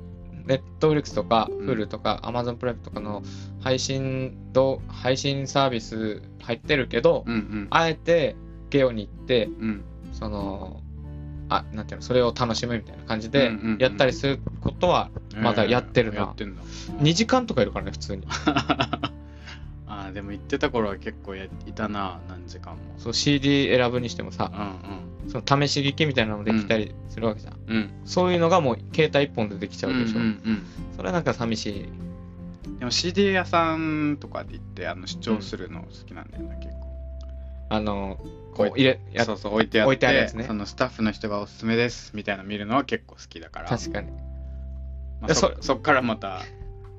[0.49, 1.69] ネットフリックスとか、うん。
[1.69, 3.23] Hulu とか、Amazon プライムとかの
[3.61, 7.67] 配信ど配信サービス入ってるけど、うんうん。
[7.71, 8.35] あえて
[8.71, 9.85] ゲオに行って、うん。
[10.13, 10.83] その、
[11.51, 16.21] あ、なんていうの、それを楽しむみたいな感じでやったりすることは、まだやってるな。
[16.21, 16.63] やってんだ。
[16.63, 18.27] 2時間とかいるからね、普通に。
[20.13, 27.55] でも行ってた頃は結構やいたな何時間もそう、CD 選ぶにしてもさ、うんその試し聞きみたいなのもできたりするわけじゃん。
[27.67, 30.19] うんうんそういうのがもう携帯一本でできちゃうでしょ。
[30.19, 30.63] うんうん
[30.97, 31.85] それはなんか寂しい。
[31.85, 32.09] うん
[32.79, 36.89] でも CD 屋さんとかで行ってあの視聴するの好きなんだよな、結構
[37.71, 38.19] あの、
[38.55, 44.11] こう入れ、やそうそう置いてあって置いてあるやつねそのスタッフの人がおすすめですみたいなの見るのは結構好きだから確かに。
[45.21, 46.43] まあ、そそっからまた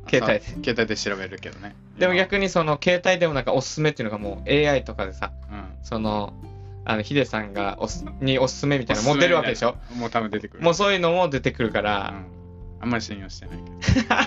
[0.07, 0.39] 携帯。
[0.39, 1.75] でさ携帯で調べるけどね。
[1.97, 5.63] でも逆にその携帯でもなんかおすすめっていうのがもう AI とかでさ、うん。
[5.83, 6.33] その、
[6.85, 9.75] あの、ヒデさんがおすにおすすめみたいなのもう出るわけでしょ？
[9.95, 10.63] もう多分出てくる。
[10.63, 12.25] もうそういうのも出てくるかうら、ん、
[12.79, 13.69] あんまり信用してないけ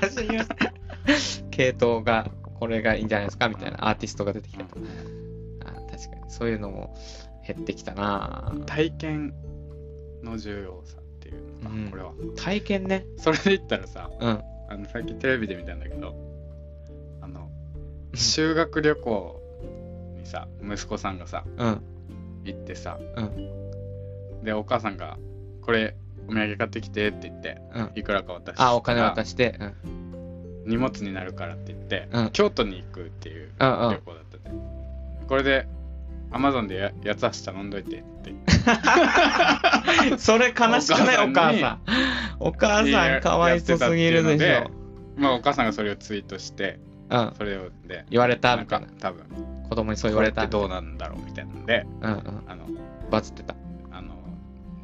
[0.04, 0.08] ど。
[0.28, 2.30] 信用して系統が
[2.60, 3.88] これがいいんじゃないですかみたいな。
[3.88, 4.76] アーティストが出てきたと。
[5.64, 6.30] あ確かに。
[6.30, 6.94] そういうのも
[7.46, 8.52] 減ってきたな。
[8.66, 9.34] 体験
[10.22, 11.90] の重要さっていうのか、うん。
[11.90, 12.12] これは。
[12.36, 13.04] 体験ね。
[13.16, 14.42] それで言ったらさうん。
[14.72, 16.14] あの最近テレビで見たんだけど
[17.20, 17.50] あの
[18.14, 19.40] 修学旅行
[20.18, 21.82] にさ息子さんがさうん。
[22.44, 24.42] 行ってさうん。
[24.44, 25.18] でお母さんが
[25.62, 25.94] 「これ
[26.26, 27.90] お土産買ってきて」って言ってうん。
[27.94, 29.56] いくらか渡してあ、お金渡して。
[29.84, 30.02] うん。
[30.64, 34.56] 荷物になるからって言って、うん京都に行くっていう旅行だったね、
[35.28, 35.66] これで
[36.32, 38.32] アマゾンでや八つ橋頼んどいてって
[40.18, 41.26] それ悲しくない？
[41.26, 41.80] おお母さん。
[42.40, 44.70] お母さんかわいそすぎるでしょ。
[45.16, 46.78] まあお母さんがそれをツイートして
[47.10, 47.32] うん。
[47.36, 48.86] それをで言われたみたいな。
[48.86, 49.24] か多分
[49.68, 50.58] 子供にそう言これってわれた。
[50.58, 52.42] どうなんだろうみたいなのでうんうん。
[52.48, 52.66] あの
[53.10, 53.54] バズってた。
[53.90, 54.14] あの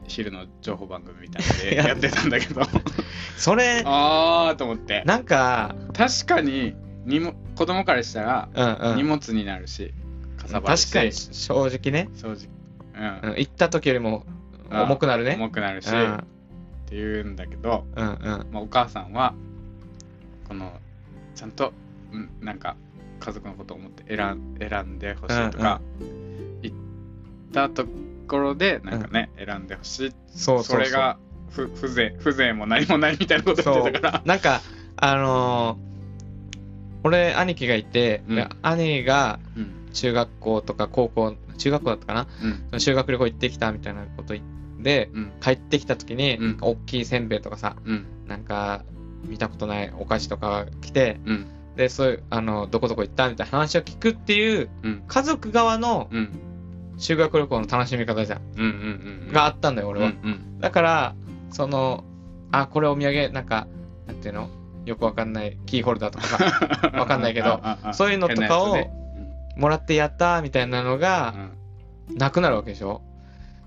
[0.06, 2.62] 昼の情報番組みたいで やってたんだけど
[3.37, 8.94] それ、あーと思ってなんか、確かににも子供からしたら。
[8.96, 9.94] 荷物になるし
[10.50, 12.48] 確かに正直ね、正直。
[13.22, 14.24] うん、行った時よりも
[14.70, 14.80] うん。
[14.82, 15.34] 重くなるね。
[15.38, 16.14] 重くなるし、うん。
[16.14, 16.24] っ
[16.87, 18.46] ていうんだけど、うんうん。
[18.50, 19.34] まあ、お母さんは
[20.48, 20.72] この
[21.34, 21.72] ちゃんと
[22.12, 22.76] うんなんか
[23.20, 25.80] 家族のことを思って選ん選んでほしいとか、
[26.62, 26.74] 言っ
[27.52, 27.87] た後
[28.28, 30.12] ころでなんかね、選んでほしい。
[30.28, 31.18] そうそれが
[31.50, 34.22] ふ風情風情も何もないみたいなこと言ってたから。
[34.24, 34.61] なんか、
[34.96, 35.88] あのー
[37.04, 38.37] 俺、兄貴がいて、うん。
[38.37, 42.27] で兄がうん中学校とか高校、中学校だったかな？
[42.72, 42.81] うん。
[42.81, 45.33] 修学旅行行ってきたみたいなこと言って、うん。
[45.40, 46.59] 帰ってきた時に、うん。
[46.61, 48.07] 大きいせんべいとかさ、うん。
[48.27, 48.85] なんか、
[49.27, 51.46] 見たことないお菓子とかが来て、うん。
[51.77, 55.03] で、そういう、あの、どこどこ行ったみたいな話を聞くっていう、うん。
[55.07, 56.31] 家族側のうん。
[56.98, 58.40] 修学旅行の楽しみ方じゃん。
[58.57, 58.68] うんうん
[59.27, 60.09] うんがあったんだよ、俺は。
[60.09, 61.14] うんうんだから、
[61.51, 62.05] その、
[62.51, 63.68] あ、これお土産、なんか、
[64.07, 64.51] なんていうの？
[64.85, 67.61] よくわかんないキーホルダーとかさ、 わかんないけど
[67.92, 68.74] そういうのとかを
[69.59, 73.03] もらってやったみたいなのつがねなくなるわけでしょ？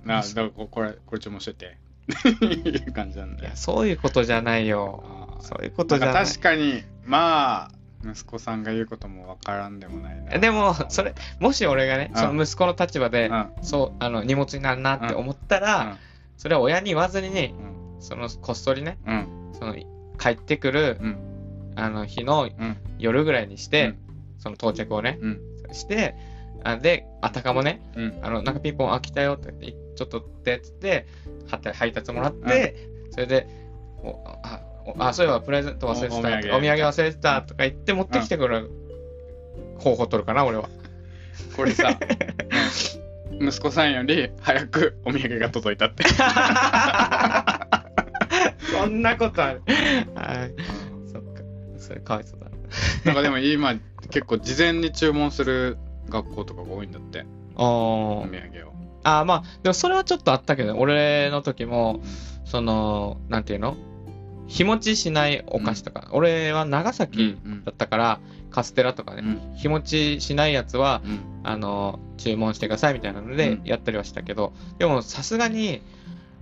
[0.03, 1.77] うんなだからここれこれ注文しといて。
[2.41, 5.03] いう感じなんだそういうことじゃないよ。
[5.41, 6.25] そういうことじゃない。
[6.25, 7.71] か確かにまあ
[8.03, 10.39] 息子さんが言うこともわからんでもないな。
[10.39, 12.19] でも、それ、もし俺がね、うん。
[12.19, 13.49] その息子の立場でう、ん。
[13.61, 15.97] そう、あの、荷物になるなって思ったうら、ん。
[16.35, 17.53] それは親に言わずにね、
[17.95, 18.01] うん。
[18.01, 19.27] その、こっそりね、うん。
[19.53, 19.75] その、
[20.19, 21.73] 帰ってくる、うん。
[21.75, 22.77] あの、日のうん。
[22.97, 23.97] 夜ぐらいにして、うん。
[24.39, 25.41] その到着をね、うん
[25.73, 26.15] して、
[26.63, 31.05] あで、あたかもね、うんあの、なんかピンポン、あ、来たよって言って、ちょっとって、つって、
[31.73, 32.75] 配達もらって、
[33.11, 33.47] それで、
[34.03, 38.71] おあ、おあ、そういえばプレゼント忘れてた、おお土産産忘れてたとか言って持ってきてくる
[39.79, 40.69] 方法取るかな、俺は。
[41.55, 41.97] これさ
[43.39, 46.03] 息子さんより早くお土産が届いたって
[48.71, 49.61] そんなことある。
[50.15, 50.53] はい。
[51.11, 51.41] そっか。
[51.77, 52.47] それかわいそうだ。
[53.05, 53.73] なんかでも今
[54.11, 55.77] 結構事前に注文する
[56.09, 57.25] 学校とかが多いんだって。
[57.55, 58.73] おお土産を。
[59.03, 62.01] あーまあ、でもそれはちょっとあったけど、俺の時も、
[62.45, 63.75] その、なんていうの？
[64.47, 67.63] 日持ちしないお菓子とか、俺は長崎うん。
[67.63, 68.19] だったから、
[68.49, 69.55] カステラとかね、うん。
[69.55, 71.19] 日持ちしないやつは、うん。
[71.43, 73.63] あの、注文してくださいみたいなのでうん。
[73.63, 75.81] やったりはしたけど、でもさすがに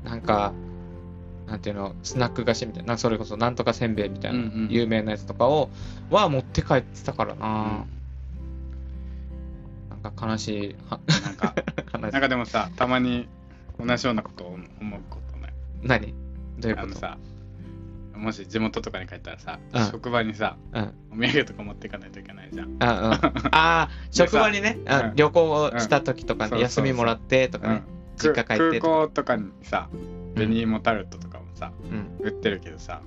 [0.03, 0.53] なんか、
[1.49, 5.69] なんていうの、スナック菓子みたいな、それこそなんとかせんべいみたいな、うんうん有名なやつとかを、
[6.11, 7.85] は持って帰ってたからな、
[10.01, 11.55] なんか悲しい、はなんか
[11.93, 12.13] 悲しい。
[12.13, 12.21] なん。
[12.21, 13.27] かでもさたまに
[13.83, 15.53] 同じようなことを思うことない？
[15.83, 16.13] 何？
[16.59, 16.87] どういうこと？
[16.87, 17.17] あのさ
[18.15, 19.85] もし地元とかに帰ったらさ、うん。
[19.87, 20.93] 職場にさうん。
[21.13, 22.75] お土産とか持っていかないといけないじゃん。
[22.79, 25.09] あ、うん、 あー、職場にね、さうん。
[25.09, 25.15] うん。
[25.15, 27.83] 旅行した時とかうんに休みもらってとかね、
[28.17, 28.81] 実家帰って空。
[28.81, 29.89] 港とかにさ
[30.35, 32.25] 紅芋タルトとかもさ、うん。
[32.25, 33.01] 売ってるけどさ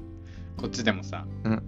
[0.56, 1.62] こっちでもさ、うん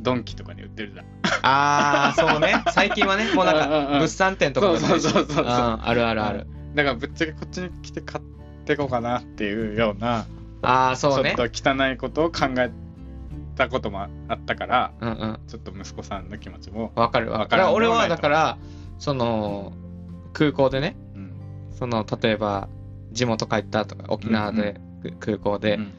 [0.00, 1.06] ドンキとかに売ってるじゃん
[1.42, 2.62] あー、そうね。
[2.72, 6.46] 最近はね、もうなんうんうんうんか、物産展とかそうそうそうあるあるある。
[6.76, 8.24] だからぶっちゃけこっちに来て買っ
[8.64, 10.26] てこうかなっていうような
[10.62, 11.44] あー、そうねちょ。
[11.46, 12.70] っと汚いことを考え
[13.56, 15.38] たこともあったからうんうん。
[15.48, 17.40] ちょっと息子さんの気持ちも、わかるわ。
[17.40, 18.56] わからんだから俺はだから、
[19.00, 19.72] その、
[20.32, 21.32] 空港でね、うん
[21.72, 22.68] その、例えば、
[23.10, 25.92] 地元帰ったとか、沖縄で、く空港で、うん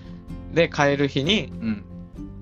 [0.53, 1.85] で、帰る日に、うん。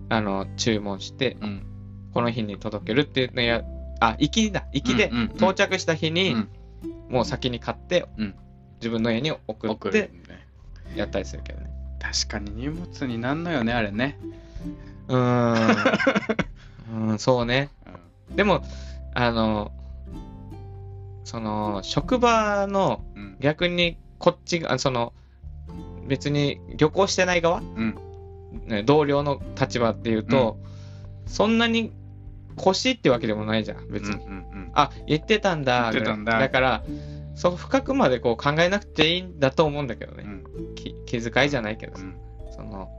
[0.09, 1.65] あの、注文して、うん。
[2.13, 3.63] この日に届けるっていうのや、
[3.99, 6.49] あ、行きだ、行きで到着した日に、うん。
[7.09, 8.35] もう先に買って、うん。
[8.79, 10.47] 自分の家に送ってね。
[10.95, 11.69] やったりするけどね。
[11.99, 14.17] 確かに荷物になんのよねあれね、
[15.07, 15.55] うー
[16.95, 17.09] ん。
[17.09, 17.69] うん、そうね。
[18.35, 18.63] でも、
[19.13, 19.71] あの、
[21.23, 23.03] その、職場の
[23.39, 25.13] 逆にこっちが、あその、
[26.07, 27.95] 別に旅行してない側、うん。
[28.65, 30.57] ね同僚の立場っていうと、
[31.25, 31.91] そんなに
[32.57, 34.15] 欲しいってわけでもないじゃん、別に。
[34.15, 34.33] うんうんう
[34.65, 34.71] ん。
[34.73, 36.39] あ、言ってたんだ、言ってたんだ。
[36.39, 36.83] だから、
[37.35, 40.23] そう深くまでこう考えなくていいんだと思うんだけどね。
[40.25, 40.75] うん。
[40.75, 42.17] き気遣いじゃないけどさ、うん。
[42.51, 42.89] その、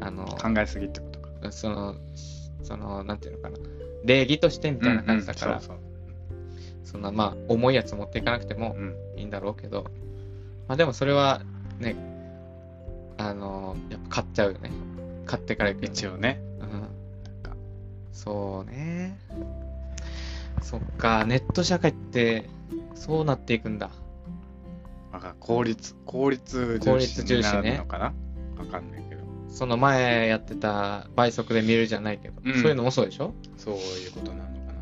[0.00, 1.52] あの、考えすぎってことか。
[1.52, 1.94] その、
[2.62, 3.56] その、なんていうのかな、
[4.04, 5.76] 礼儀としてみたいな感じだから、うんうんそう
[6.86, 8.76] そんな、まあ、重いやつ持っていかなくても
[9.16, 9.84] いいんだろうけど、
[10.68, 11.42] まあでもそれは、
[11.78, 11.96] ね、
[13.18, 14.70] あの、やっぱ買っちゃうよね。
[15.24, 17.42] 買ってから行く一応ねうん。
[17.42, 17.56] か
[18.12, 19.18] そうね。
[20.60, 22.48] そっか、ネット社会って、
[22.94, 23.90] そうなっていくんだ。
[25.40, 28.04] 効率効率効重視に率重視ねなるのかな？
[28.58, 33.32] わかんないけどその前やってた倍速で見るじゃないけど、うんそういうのもそうでしょ？
[33.56, 34.74] そういうことなのかな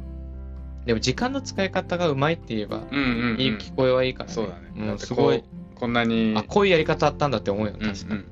[0.86, 4.34] でも時間の使い方がうまいって言えば、うんうん、うん、いい聞こえはいいからね。
[4.34, 5.44] そうだねうん、すごい。
[5.74, 8.20] こんなにあ、こういうやり方あったんだって思うよ、うん確かに。
[8.20, 8.26] うん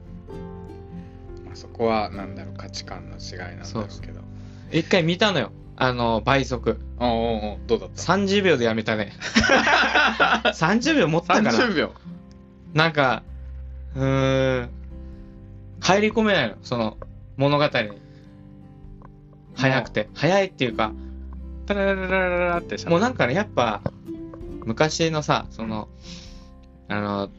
[1.47, 4.21] まあ、そこはなんだろう価値観の違いなんだろうけど
[4.73, 5.53] 一回見たのよ。
[5.77, 6.79] あの、倍速。
[6.99, 9.13] おうおうどうだった？30秒でやめたね。
[10.55, 11.93] 30秒持ったかな？30秒？
[12.73, 13.23] なんか、
[13.95, 14.71] うーん、
[15.81, 16.97] 入り込めないの、その
[17.37, 17.71] 物語に。
[19.55, 20.09] 早くて。
[20.15, 20.93] 早いっていうか、
[21.67, 23.83] タララララララってもうなんかね、やっぱ、
[24.65, 25.89] 昔のさ、その、
[26.93, 27.31] あの、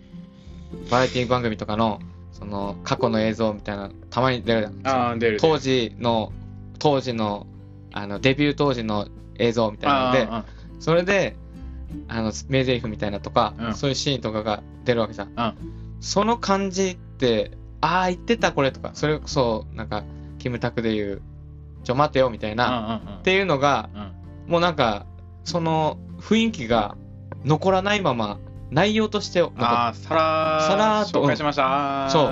[0.89, 1.99] バラエティ番組とかの、
[2.31, 4.95] その、過去の映像みたいな、たまに出るじゃん。
[4.95, 5.39] ああ、出る。
[5.39, 6.31] 当時の、
[6.79, 7.45] 当時の、
[7.91, 10.45] あの、デビュー当時の映像みたいなので、あ
[10.79, 11.35] それで、
[12.07, 15.31] あの、名台詞みたいなとか、うんそういうシーンとかが出るわけじゃん。
[15.35, 15.55] あ
[15.99, 20.03] その感じって、ああ、言ってたこれとか、それこそ、なんか、
[20.39, 21.21] キムタクで言う、
[21.83, 24.11] ちょ、待てよみたいな、あっていうのが、うんうん
[24.45, 25.05] もうなんか、
[25.45, 26.97] その雰囲気が
[27.45, 28.39] 残らないまま、
[28.73, 32.09] 内容としてなんかさらーさらーっと紹介しました。
[32.09, 32.25] そう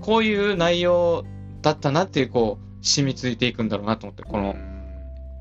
[0.00, 0.04] こ。
[0.04, 1.24] こういう内容
[1.62, 4.74] だったなっていう、こう、染みついていくんだろうなと思って、この、うん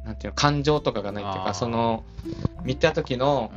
[0.06, 2.04] なんていうの、感情とかがないっていうか、その、
[2.64, 3.52] 見た時の、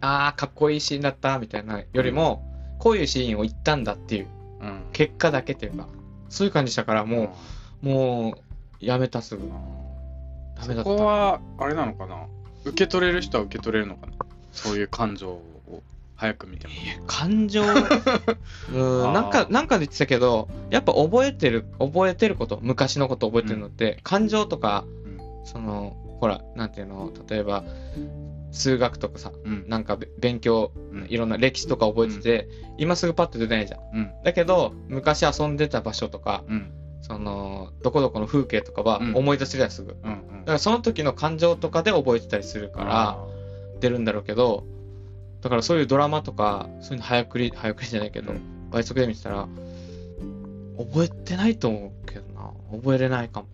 [0.00, 2.42] ああ、かっこいいシーンだったみたいなよりも、
[2.78, 4.26] こういうシーンを言ったんだっていう、
[4.60, 4.68] うん。
[4.68, 4.82] うん。
[4.92, 5.86] 結果だけっていうか、
[6.28, 7.36] そういう感じしたから、も
[7.82, 8.34] う、も
[8.80, 9.48] う、やめたすぐ。
[10.56, 10.90] ダメだった。
[10.90, 12.26] そこは、あれなのかな？
[12.64, 14.12] 受け取れる人は受け取れるのかな？
[14.52, 15.82] そういう感情を
[16.16, 16.74] 早く見ても。
[17.06, 17.62] 感情、
[18.72, 27.64] うん、なんか、なんかで言ってたけど、やっぱ覚えてる、覚えてること、昔のこと覚えてるのって、感情とか、うんその、ほら、なんていうの、例えば、
[28.52, 29.64] 数学とかさ、うん。
[29.68, 33.80] なんかべ勉強、うんいろんな歴史とか覚えてて、今すぐパッと出ないじゃん。
[33.94, 34.12] うん。
[34.24, 36.70] だけど、昔遊んでた場所とか、うん。
[37.00, 39.92] その、どこどこの風景とかはうん思い出せるやんすぐ。
[39.92, 40.44] だうん。
[40.44, 43.18] からその時の感情とかで覚えてたりするから、
[43.80, 44.64] 出るんだろうけど、
[45.40, 48.40] だからそういうドラマとか、そういうの早送り、早送りじゃないけど、うん
[48.70, 49.48] 倍速で見てたら、
[50.78, 52.50] 覚えてないと思うけどな。
[52.70, 53.48] 覚えれないかも。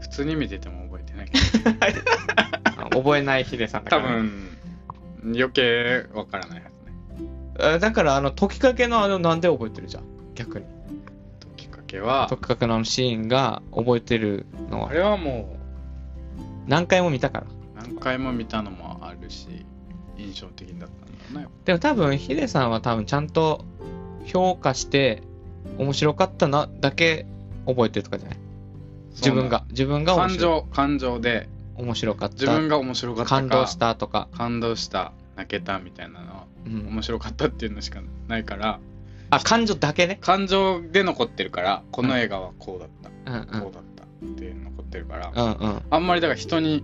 [0.00, 1.28] 普通に見てても覚えてない
[2.90, 4.08] 覚えないヒデさんだか多ら。
[4.16, 4.48] 分、
[5.22, 7.74] 余計わからないはずね。
[7.74, 10.04] あだから、あの、解きかけのあの、なんで覚えてるじゃん。
[10.34, 10.64] 逆に。
[11.56, 15.56] きっかけは解、きかけのあのシーンが覚えてるのは、あれはも
[16.66, 17.46] 何回も見たから。
[17.46, 19.64] う何回も見たのもあるし、
[20.16, 20.88] 印象的だったんだ
[21.34, 21.48] ろうね。
[21.64, 23.64] でも多分、ヒデさんは多分ちゃんと
[24.26, 25.22] 評価して、
[25.78, 27.26] 面白かったな、だけ
[27.66, 28.38] 覚えてるとかじゃない？
[29.12, 29.64] 自分が。
[29.70, 32.34] 自分が面感情、感情で、面白かった。
[32.34, 34.28] 自分が面白かったか、感動したとか。
[34.32, 38.80] 感動した、泣けたみたいなのは、うん、面白かったっていうのしかないから、
[39.30, 40.18] あ、感情だけね。
[40.20, 42.88] 感情で残ってるから、この映画はこうだっ
[43.24, 43.60] た、うんうん。
[43.62, 45.82] こうだったっていう残ってるから、うんうん。
[45.90, 46.82] あんまりだから人に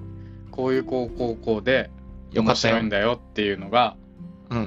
[0.51, 1.91] こういうこうこうこうで
[2.41, 2.55] 面よ。
[2.55, 2.75] かったよ。
[2.75, 2.89] 白いん。
[2.89, 3.21] だよ。
[3.21, 3.97] っていうのが。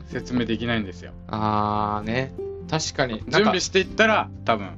[0.10, 1.13] 説明できないんですよ。
[1.27, 2.34] あーね。
[2.69, 3.23] 確かに。
[3.30, 4.71] 準備していったら多分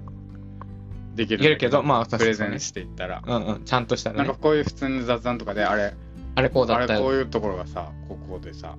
[1.15, 3.23] できるけるけど、まあ、プレゼンしていったら。
[3.25, 3.63] うんうん。
[3.65, 4.39] ちゃんとしたらねなんか。
[4.39, 5.93] こういう普通に雑談とかであれ
[6.35, 6.99] あれこうだったよ。
[6.99, 8.75] れこういうところがさここでさ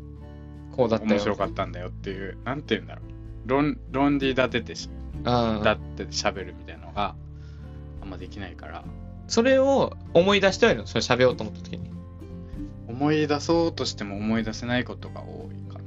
[0.76, 1.06] こうだった。
[1.06, 1.88] 面白かったんだよ。
[1.88, 5.24] っていうなんて言うんだろう論論理立ててしうん。
[5.24, 7.14] だって喋るみたいなのが
[8.02, 8.84] あんまできないから
[9.26, 11.99] それを思い出してはいるのそれ喋ろうと思った時に。
[13.00, 15.84] 思い出そうとしても思い出せないことが多いかな。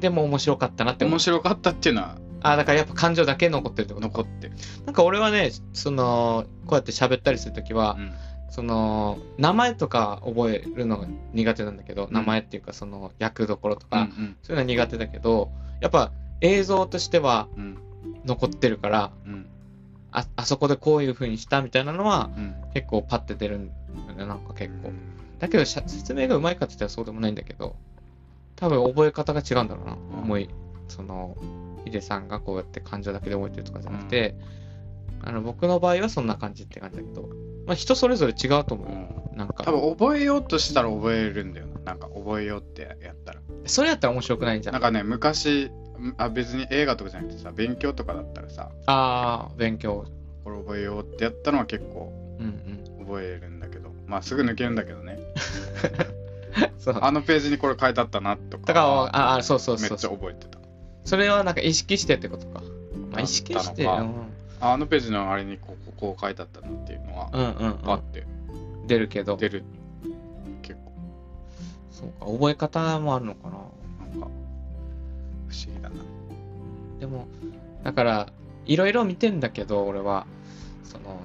[0.00, 1.14] でも面白かったなって思う。
[1.14, 1.18] 面。
[1.20, 4.06] 白かったっていうのはあ、だからやっぱ感情だけ残ってるってこと。
[4.06, 8.12] 残ってる、なんか俺はね、その、こうやって喋ったりするときは、うん。
[8.50, 12.12] その、名前とか覚えるのが苦手なんだけど、ん。
[12.12, 17.78] 名前っていうかその役どころとうんか、そういうのは苦手だけど、やっぱ映像としてはうん。
[18.24, 19.46] 残ってるから、うん。
[20.12, 22.54] あ、あそこでこういう風にしたみたいなのはうん。
[22.74, 23.72] 結構パッて出るんだ
[24.12, 24.88] よね、なんか結構。
[24.88, 27.76] うんだけど説明がうまいかって言ったらそうでもないんだけど、
[28.56, 29.92] 多分覚え方が違うんだろうな。
[29.92, 30.48] うん思い、
[30.88, 31.36] その、
[31.84, 34.34] ヒデさんがこうやって感情だけで覚えてるとかじゃなくて、
[35.22, 37.28] あの僕の場合はそんな感じって感じだけど、
[37.66, 39.30] まあ人それぞれ違うと思うよ。
[39.36, 44.74] なんか多、分覚えようとしたら覚えるんだよななんか覚えようってやったらそれやったら面白くないんじゃん。
[44.74, 45.70] なんかね昔
[46.16, 50.04] あ別に映画とかじゃなくてさ勉強とかだったらさああ、勉強。
[50.44, 52.48] これ覚えようってやったのは結構うんう
[53.02, 53.06] ん。
[53.06, 53.57] 覚えるんだけど
[54.08, 55.18] まあすぐ抜けるんだけどね
[56.78, 56.98] そう。
[57.00, 60.18] あのページにこれ書いてあったなとかだから、ああ、そうそうめっちゃそうそう。
[60.18, 60.58] 覚えてた
[61.04, 62.62] それはなんか意識してってことか。
[63.12, 64.04] まあ意識して、あ
[64.60, 68.86] あのページのあれにこうこう書いてあったなっていうのはうんうんうん。
[68.86, 69.64] 出るけど、出る
[70.62, 70.92] 結構
[71.90, 73.58] そうか、覚え方もあるのかな。
[74.10, 74.26] なんか
[75.48, 75.96] 不思議だな
[77.00, 77.26] でも、
[77.84, 78.28] だから、
[78.66, 80.26] いろいろ見てんだけど、俺は、
[80.84, 81.20] その、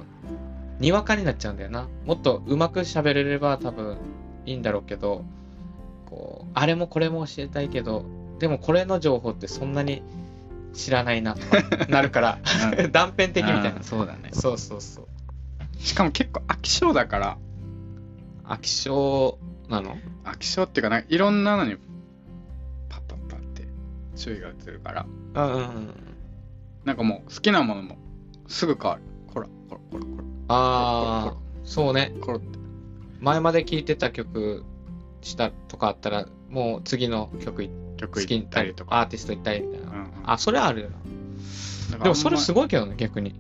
[0.80, 1.88] にわかになっちゃうんだよな。
[2.06, 3.98] もっとうまく喋れれば多分
[4.46, 5.24] いいんだろうけど、
[6.10, 8.06] こう、あれもこれも教えたいけど、
[8.40, 10.02] でもこれの情報ってそんなに
[10.74, 12.40] 知らないなとかなるから、
[12.92, 13.84] 断片的みたいうんな。
[13.84, 15.08] そうだねそうそうそう。
[15.80, 17.38] しかも結構飽き性だから
[18.46, 19.38] 飽き性
[19.70, 19.98] なの？
[20.24, 21.78] 飽き性っていうかなんかいろんなのに
[22.90, 23.68] パッパッパって
[24.16, 25.06] 注意が移るから
[25.36, 25.94] うんうんうん。
[26.86, 27.98] なんかもう好きなものも
[28.48, 32.14] すぐ変わるこらこらこらこらああ、そうね。
[33.20, 34.66] 前まで聴いてた曲
[35.22, 39.92] したとかあったら、もう次の曲い曲好き行ったりとかアーティスト行ったりみたいな。
[39.92, 41.98] うんうんあ、それあるよな。
[41.98, 43.36] でもそれすごいけどね、逆に。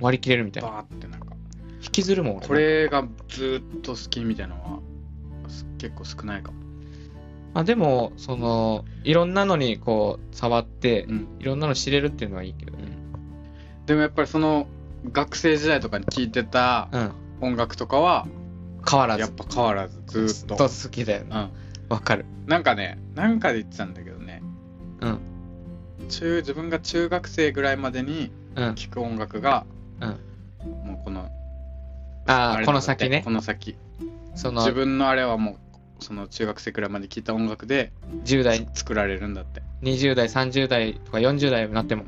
[0.00, 0.70] 割り切れるみたいな。
[0.70, 1.34] バーってなんか
[1.82, 4.80] 引きずるもん、俺これがずっと好きみたいなのは
[5.78, 6.58] 結構少ないかも
[7.54, 12.96] あでも、その、いろんなのにこう、触って、うんいろんなの知れるっていうのはいいけどね。
[13.86, 14.66] でもやっぱりその
[15.12, 17.12] 学生時代とかに聴いてたうん。
[17.40, 18.26] 音楽とかは
[18.88, 19.20] 変わらず。
[19.20, 21.28] やっぱ変わらずずーっと好きだよね。
[21.32, 21.50] うん
[21.88, 22.26] わかる。
[22.46, 24.42] なんかねなんかで言ってたんだけどね
[25.00, 25.18] うん。
[26.08, 28.74] 中自分が中学生ぐらいまでにうん。
[28.74, 29.64] 聴く音楽が、
[30.00, 30.08] うん
[30.84, 31.30] もうこの
[32.26, 33.30] ああ、この先ねこ。
[33.30, 33.76] の先
[34.34, 37.92] その自、分のあれはもうその中学生くらいまで聴いた音楽で
[38.24, 42.04] 10代、作られるんだって20代、30代とか40代になっても。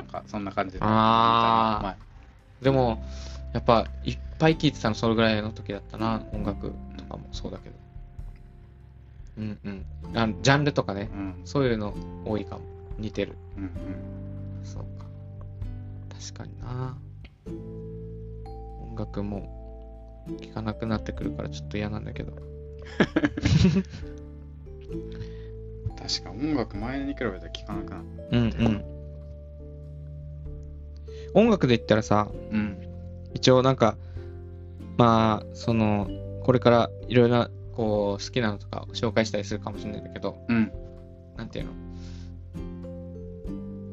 [0.00, 1.96] うんなんかそんな感じであーま
[2.60, 3.02] でも、
[3.52, 6.22] やっぱ、いっぱい聴いてたのそれぐらいの時だったな。
[6.32, 7.76] 音楽とかもそうだけど。
[9.38, 9.84] うんうん。
[10.14, 11.10] あジャンルとかね。
[11.12, 12.62] うんそういうの多いかも。
[12.98, 13.36] 似てる。
[13.56, 13.70] うんうん
[14.64, 15.06] そうか。
[16.18, 16.96] 確かにな。
[18.80, 22.32] 音楽も聴かなくなってくるからちょっと嫌なんだけど。
[25.98, 28.95] 確か音楽前に比べたら聴かなくなっうんうん。
[31.36, 32.78] 音楽で言ったらさ、うん。
[33.34, 33.98] 一応なんか、
[34.96, 36.08] まあ、その、
[36.42, 40.72] これからいろいろな、こう、好きなのとか紹介したりするかもしれないんだけど、うん。
[41.36, 41.72] なんていうの？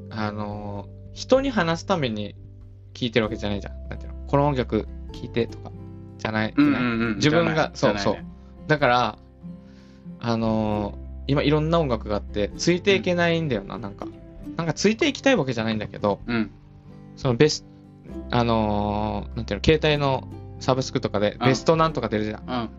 [0.09, 2.33] あの、人に話すために
[2.93, 3.89] 聴いてるわけじゃないじゃん。
[3.89, 4.19] なんていうの？
[4.25, 5.69] この音楽聴いてとか、
[6.19, 6.53] じゃない？
[6.55, 6.77] うんうんう
[7.11, 7.15] ん。
[7.15, 8.25] 自分がそうじゃないね。
[8.67, 9.17] だから、
[10.21, 14.07] あの今いろんな音楽があって、ついていけないんだよな、なんか。
[14.55, 16.51] なんかついていきたいわけじゃないんだけど、うん
[17.15, 17.65] そのベス
[18.31, 20.27] あのーなんていうの、携帯の
[20.59, 21.47] サブスクとかでうん。
[21.47, 22.43] ベストなんとか出るじゃん。
[22.47, 22.69] うん。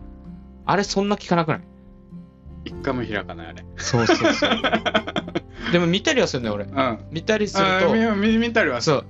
[0.65, 1.61] あれそんな聞かなくない？
[2.65, 3.65] 一回も開かないあれ。
[3.77, 4.49] そうそうそう。
[5.71, 6.65] でも見たりはするんだよ、俺。
[6.65, 6.79] うん。
[6.79, 9.05] あ見たりするー見見見たりはと、そう。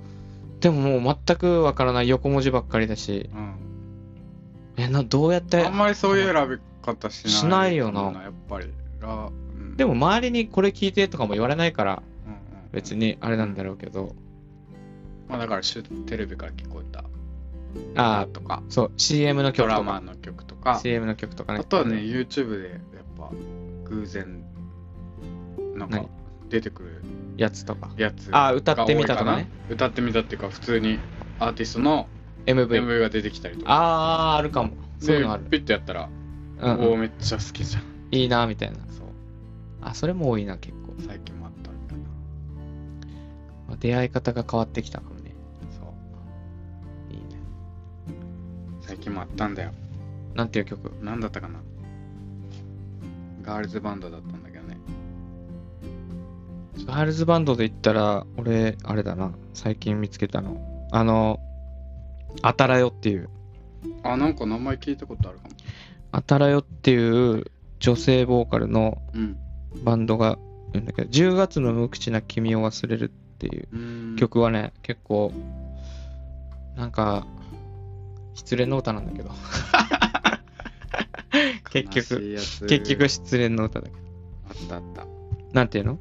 [0.60, 3.54] でももう全くわからない横文字ばっかりだし、うん。
[4.78, 7.32] え、な、どうやってあんまりそういう選び方しない。
[7.32, 8.02] しないよな。
[8.22, 8.66] やっぱり。
[9.00, 9.30] が、う
[9.62, 9.76] ん。
[9.76, 12.02] でも周りにこれ聞いてとかも言われないから、
[12.72, 14.14] 別にあれなんだろうけど、
[15.28, 15.62] まあだから
[16.06, 17.04] テレビから聞こえた。
[17.96, 18.62] ああ、とか。
[18.68, 20.78] そう、CM のド曲とか、ラマの曲とか。
[20.82, 21.60] CM の曲とかね。
[21.60, 22.80] あとはね YouTube でやっ
[23.18, 23.30] ぱ
[23.84, 24.44] 偶然
[25.74, 26.08] なんか何？
[26.48, 27.02] 出てくる
[27.36, 27.90] やつとか。
[27.96, 28.28] やつ。
[28.32, 29.48] あ歌ってみたとかね。
[29.68, 30.98] 歌ってみたっていうか普通に
[31.38, 32.08] アーティストの
[32.46, 32.68] MV。
[32.68, 33.72] MV が出てきたりとか。
[33.72, 34.70] ああ、あるかも。
[35.00, 35.44] そういうのある。
[35.44, 36.08] でピッてやったら、
[36.60, 36.84] うんうん。
[36.86, 37.82] おおめっちゃ好きじゃん。
[38.12, 38.76] いいな、みたいな。
[38.76, 39.06] そう。
[39.82, 40.94] あ、それも多いな、結構。
[41.06, 42.00] 最近もあったんだよ
[43.68, 45.15] まあ出会い方が変わってきたかも
[49.06, 49.70] 最近もあったんだよ。
[50.34, 50.90] なんていう曲？
[51.00, 51.60] なんだったかな？
[53.40, 54.78] ガールズバンドだったんだけどね。
[56.84, 59.32] ガールズバンドで言ったら、俺、あれだな。
[59.54, 60.88] 最近見つけたの。
[60.90, 61.38] あの、
[62.42, 63.30] あたらよっていう、
[64.02, 65.50] あなんか名前聞いたことあるかも。
[66.10, 67.44] あたらよっていう
[67.78, 69.38] 女性ボーカルのうん。
[69.84, 70.36] バンドが
[70.72, 75.32] いるんだけど、10月の無口な君を忘れるっていう曲はね、結構、
[76.74, 77.24] なんか、
[78.36, 79.30] 失恋の歌なんだけど。
[81.72, 82.20] 結局、
[82.68, 83.98] 結局失恋の歌だけど。
[84.48, 85.06] あったあった
[85.52, 85.98] なんていうの？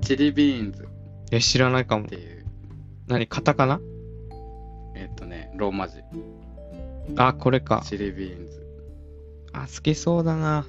[0.00, 0.86] チリビーンズっ
[1.32, 2.14] え、知らないかもて。
[2.14, 2.44] いう
[3.08, 3.80] 何カタカナ？
[4.94, 6.00] えっ、とねローマ字
[7.16, 7.82] あ、これか。
[7.84, 8.66] チリビーンズ
[9.52, 10.64] あ、好きそうだな。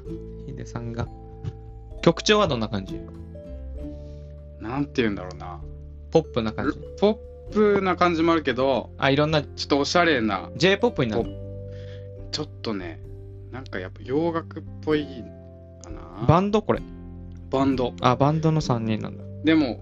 [0.45, 1.08] ヒデさんが。
[2.02, 3.00] 曲調はどんな感じ？
[4.62, 5.62] なんて言うんだろうな
[6.12, 6.80] ポップな感じ。
[7.00, 7.13] ポッ
[7.51, 11.29] プな感じもあるけどあ、いろんなちょっとおしゃれな J-POP になるの？
[12.31, 12.99] ちょっとね
[13.51, 15.05] なんかやっぱ洋楽っぽい
[15.83, 16.62] かなバンド？
[16.62, 16.81] これ。
[17.49, 19.23] バンドあ、バンドの3人なんだ。
[19.43, 19.79] でも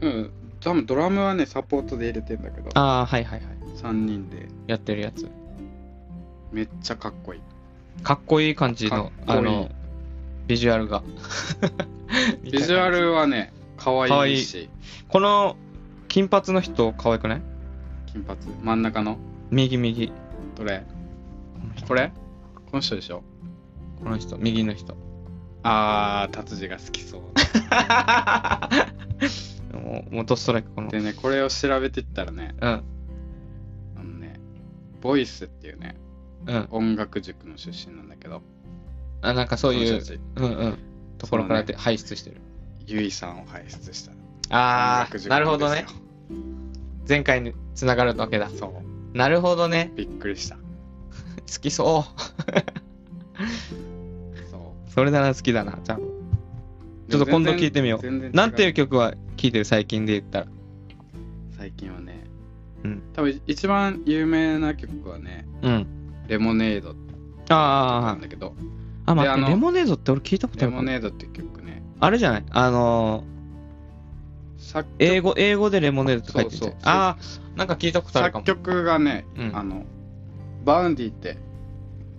[0.00, 3.50] うん多分ドラムはねサポートで入れてんだけどあー、はいはいはい。
[3.76, 5.28] 3人でやってるやつ。
[6.52, 7.40] めっちゃかっこいい
[8.02, 9.70] かっこいい感じの、いいあの、
[10.46, 11.02] ビジュアルが。
[12.42, 14.68] ビジュアルはね可愛いし
[15.08, 15.56] この
[16.10, 17.42] 金髪の人可愛くない？
[18.12, 19.16] 金髪真ん中の？
[19.50, 20.12] 右右。
[20.56, 20.84] どれ？
[21.86, 22.12] これ？
[22.70, 23.22] この人でしょ？
[24.02, 24.36] この人。
[24.36, 24.96] 右の人。
[25.62, 27.20] あー達治が好きそう
[29.76, 30.88] もう、元ストライクこの。
[30.88, 32.68] でねこれを調べていったらねうん。
[32.68, 32.82] あ
[34.02, 34.40] のね
[35.00, 35.94] ボイスっていうね
[36.46, 36.66] うん。
[36.70, 38.42] 音楽塾の出身なんだけど
[39.22, 40.02] あ、なんかそういう
[40.36, 40.78] うんうん。
[41.18, 42.38] ところからで輩出してる。
[42.86, 44.12] ゆいさんを輩出した
[44.50, 45.86] あー、音楽塾なるほどね
[47.08, 48.48] 前回につながるわけだ。
[48.50, 48.70] そう
[49.16, 49.90] なるほどね。
[49.96, 50.62] びっくりした 好
[51.60, 52.20] きそう。
[54.50, 55.78] そうそれなら好きだな。
[55.82, 55.98] じゃあ、
[57.10, 58.00] ちょっと今度聞いてみよう。
[58.00, 60.46] 全然違なんていう曲は聞いてる最近で言ったら？
[61.56, 62.24] 最近はね、
[62.84, 63.02] うん。
[63.12, 65.86] 多分一番有名な曲はね、うん。
[66.28, 66.94] レモネード
[67.48, 68.54] なあんだけど、
[69.06, 70.82] あ、あ、待って、であのレモネードって俺聞いたことあレるかも。
[70.84, 72.44] モネードって曲ね、あれじゃない？
[72.50, 73.30] あの作ー、
[74.98, 78.64] 英語、英語でレモネードって書いてるああ、なんか聞いたことあるか作も。
[78.64, 79.84] 曲がね、うんあの、
[80.64, 81.36] Vaundy って、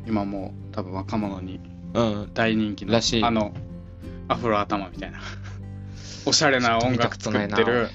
[0.08, 1.60] 今もう多分若者に
[1.93, 2.32] うん。
[2.34, 3.54] 大人気の、らしいあの、
[4.28, 5.20] アフロ頭みたいな、
[6.26, 7.89] おしゃれな音楽作ってる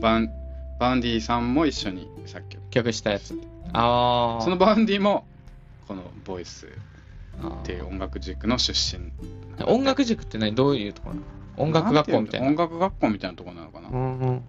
[0.00, 0.30] バン
[0.78, 2.70] Vaundy さんも一緒に作曲。
[2.70, 3.34] 曲したやつ。
[3.72, 4.42] ああ。
[4.42, 5.26] その Vaundy も、
[5.88, 6.70] この VOICE っ
[7.64, 9.10] ていう音楽塾の出身。
[9.66, 10.54] 音楽塾って何？
[10.54, 11.26] どういうところなの？
[11.58, 12.46] 音楽学校みたいな。
[12.46, 14.42] 音楽学校みたいなところなのかな、うんうん。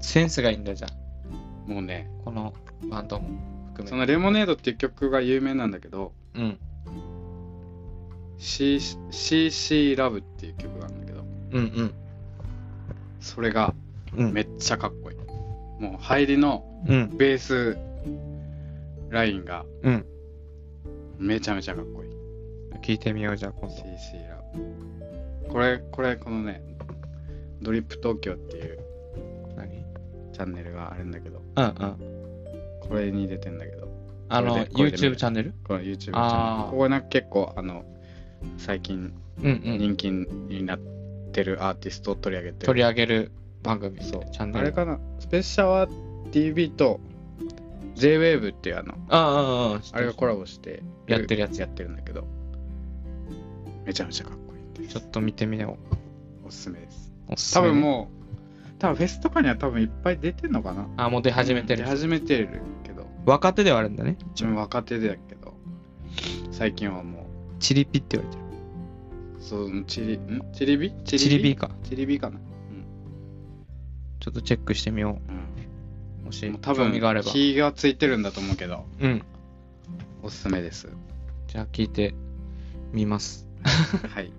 [0.00, 1.70] センスがいいんだじゃあ。
[1.70, 2.54] もうね、この
[2.90, 3.28] バンドも
[3.68, 3.90] 含めて。
[3.90, 6.58] そのレモネードっていう曲が有名なんだけど、うん。
[8.38, 11.94] CC ラブっていう曲があるんだけど、うんうん。
[13.20, 13.74] それが
[14.16, 14.32] うん。
[14.32, 15.16] めっちゃかっこいい。
[15.82, 17.16] もう入りのうん。
[17.16, 17.76] ベース
[19.10, 20.06] ラインがうん。
[21.18, 22.10] めちゃめちゃかっこいい。
[22.80, 23.88] 聞いてみようじゃあ今 CC 度。
[24.28, 24.97] ラブ。
[25.50, 26.62] これ、これ、このね、
[27.62, 28.78] ドリップ東京っていう
[29.56, 29.84] 何？
[30.32, 31.72] チャンネルがあるんだけど、うんうん。
[32.80, 33.88] これに出てんだけど、
[34.28, 35.54] あの、YouTube るチャンネル？
[35.64, 36.70] この YouTube チャンネル。
[36.70, 37.84] ここなんか結構、あの、
[38.56, 39.12] 最近。
[39.40, 40.78] 人気になっ
[41.32, 42.66] てるアーティストを取り上げてる。
[42.66, 43.30] 取り上げる
[43.62, 44.02] 番組。
[44.02, 44.66] そうチャンネル。
[44.66, 46.98] あれかな、スペシャワー TV と
[47.94, 52.26] JWAVE っていうあの、ああ、ああ、ああれがコラボしてやってるやつやってるんだけど、
[53.84, 54.47] めちゃめちゃかっこいい。
[54.86, 55.78] ちょっと見てみよ
[56.46, 57.12] おすすめです。
[57.36, 58.10] すすめ多分も
[58.76, 61.88] う、多分フェスとかには多分いっぱい出てんのかなあ、もう出始めてる出。
[61.88, 64.16] 始めてるけど、若手ではあるんだね。
[64.30, 65.54] 自分若手だけど、
[66.50, 67.26] 最近はも
[67.58, 68.48] チリピって言われてる。
[69.38, 70.42] う、そう、チリ、ん？
[70.52, 70.92] チリビ？
[71.04, 71.70] チチリビか。
[71.84, 72.38] チリビかな
[74.20, 76.22] ちょっとチェックしてみようん。
[76.22, 76.26] う。
[76.26, 77.24] もしうん、もう多興味があれば。
[77.24, 79.22] 分気がついてるんだと思うけど、うん。
[80.22, 80.88] おすすめです。
[81.46, 82.14] じゃあ聞いて
[82.92, 83.46] みます。
[83.62, 84.32] はい。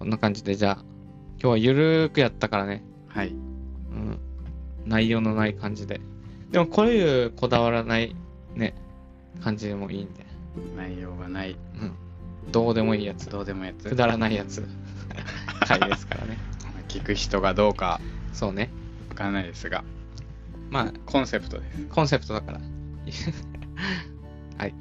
[0.00, 0.84] こんな感じで、じゃあ、
[1.32, 2.82] 今日はゆるーくやったからね。
[3.06, 3.28] はい。
[3.28, 4.18] うん。
[4.86, 6.00] 内容のない感じで。
[6.50, 8.16] でも、こういうこだわらない
[8.54, 8.74] ね、
[9.44, 10.24] 感じでもいいんで。
[10.74, 11.92] 内容がない、うん。
[12.50, 13.28] どうでもいいやつ。
[13.28, 13.94] どうでもやつく。
[13.94, 14.66] だらないやつ。
[15.68, 16.38] 回ですからね。
[16.88, 18.00] 聞く人がどうか
[18.32, 18.70] そうね。
[19.10, 19.84] わからないですが、
[20.70, 21.86] まあ、コンセプトです。
[21.90, 22.60] コンセプトだから。
[24.56, 24.74] はい。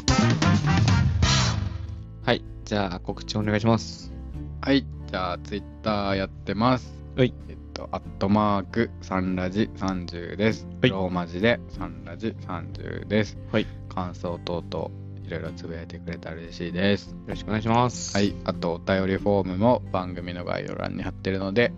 [2.24, 2.42] はい。
[2.64, 4.14] じゃあ、告知お願いします。
[4.62, 4.86] はい。
[5.10, 6.94] じゃあ、ツイッターやってます。
[7.18, 7.34] はい。
[7.50, 10.68] えっと、アットマーク、サンラジ30です。
[10.82, 13.38] はいローマ字で、サンラジ30です。
[13.52, 13.66] はい。
[13.94, 14.92] 感想等々、
[15.26, 17.10] いろいろつぶやいてくれたら嬉しいです。
[17.10, 18.16] よろしくお願いします。
[18.16, 18.36] はい。
[18.44, 21.74] あと、お便りフォームも番組の概要欄に貼ってるので、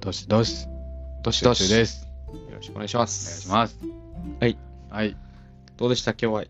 [0.00, 0.66] どしどし、
[1.22, 2.08] どしどしです。
[2.32, 3.42] よろしくお願いしまお願いす。
[3.42, 3.78] します。
[4.40, 4.56] はい。
[4.88, 5.16] はい。
[5.76, 6.12] どうでした？
[6.12, 6.44] 今日は。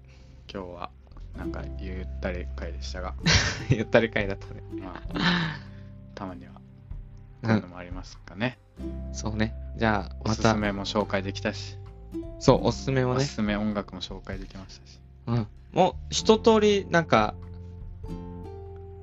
[0.53, 0.91] 今日は、
[1.37, 3.15] なんか、ゆったり会でしたが、
[3.69, 4.63] ゆったり会だったね。
[4.81, 5.59] まあ、
[6.15, 6.61] たまには、こ
[7.45, 8.59] ういうのもありますかね。
[9.13, 9.55] そうね。
[9.77, 11.79] じゃあ、おますた、すめも紹介できたし、
[12.39, 13.17] そう、おすすめをね。
[13.17, 15.01] おすすめ音楽も紹介できましたし。
[15.27, 15.47] うん。
[15.73, 17.35] もう、一通り、なんか、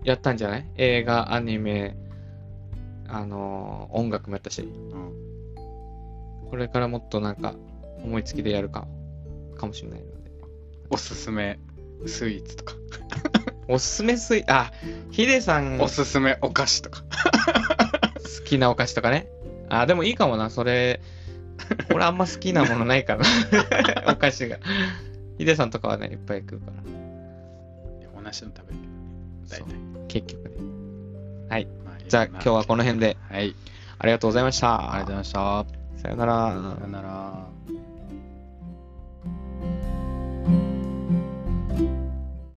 [0.03, 0.68] やったんじゃない？
[0.78, 1.95] 映画、アニメ、
[3.07, 5.12] あのー音楽もやったし、うん。
[6.49, 7.55] これからもっとなんか、
[8.03, 8.88] 思いつきでやるか、
[9.57, 10.32] かもしれないので。
[10.89, 11.59] おすすめ
[12.07, 12.74] スイーツとか、
[13.72, 14.72] おすすめスイあ、
[15.11, 17.03] ヒデさん好おすすめお菓子とか。
[18.51, 19.28] きなお菓子とかね。
[19.69, 21.01] あ、でもいいかもな、それ。
[21.93, 23.24] 俺あんま好きなものないから。
[24.11, 24.57] お菓子が。
[25.38, 26.74] ヒデさんとかはね、いっぱい食うから。
[27.99, 28.80] いや同じの食べる
[29.49, 29.76] けど、大体。
[30.07, 30.55] 結局ね。
[31.86, 33.17] まあじゃあ今日はこの辺で。
[33.30, 33.55] はい。
[33.99, 34.93] ありがとうございました。
[34.93, 35.65] ありがとうございました。
[36.01, 37.51] さよならさよなら。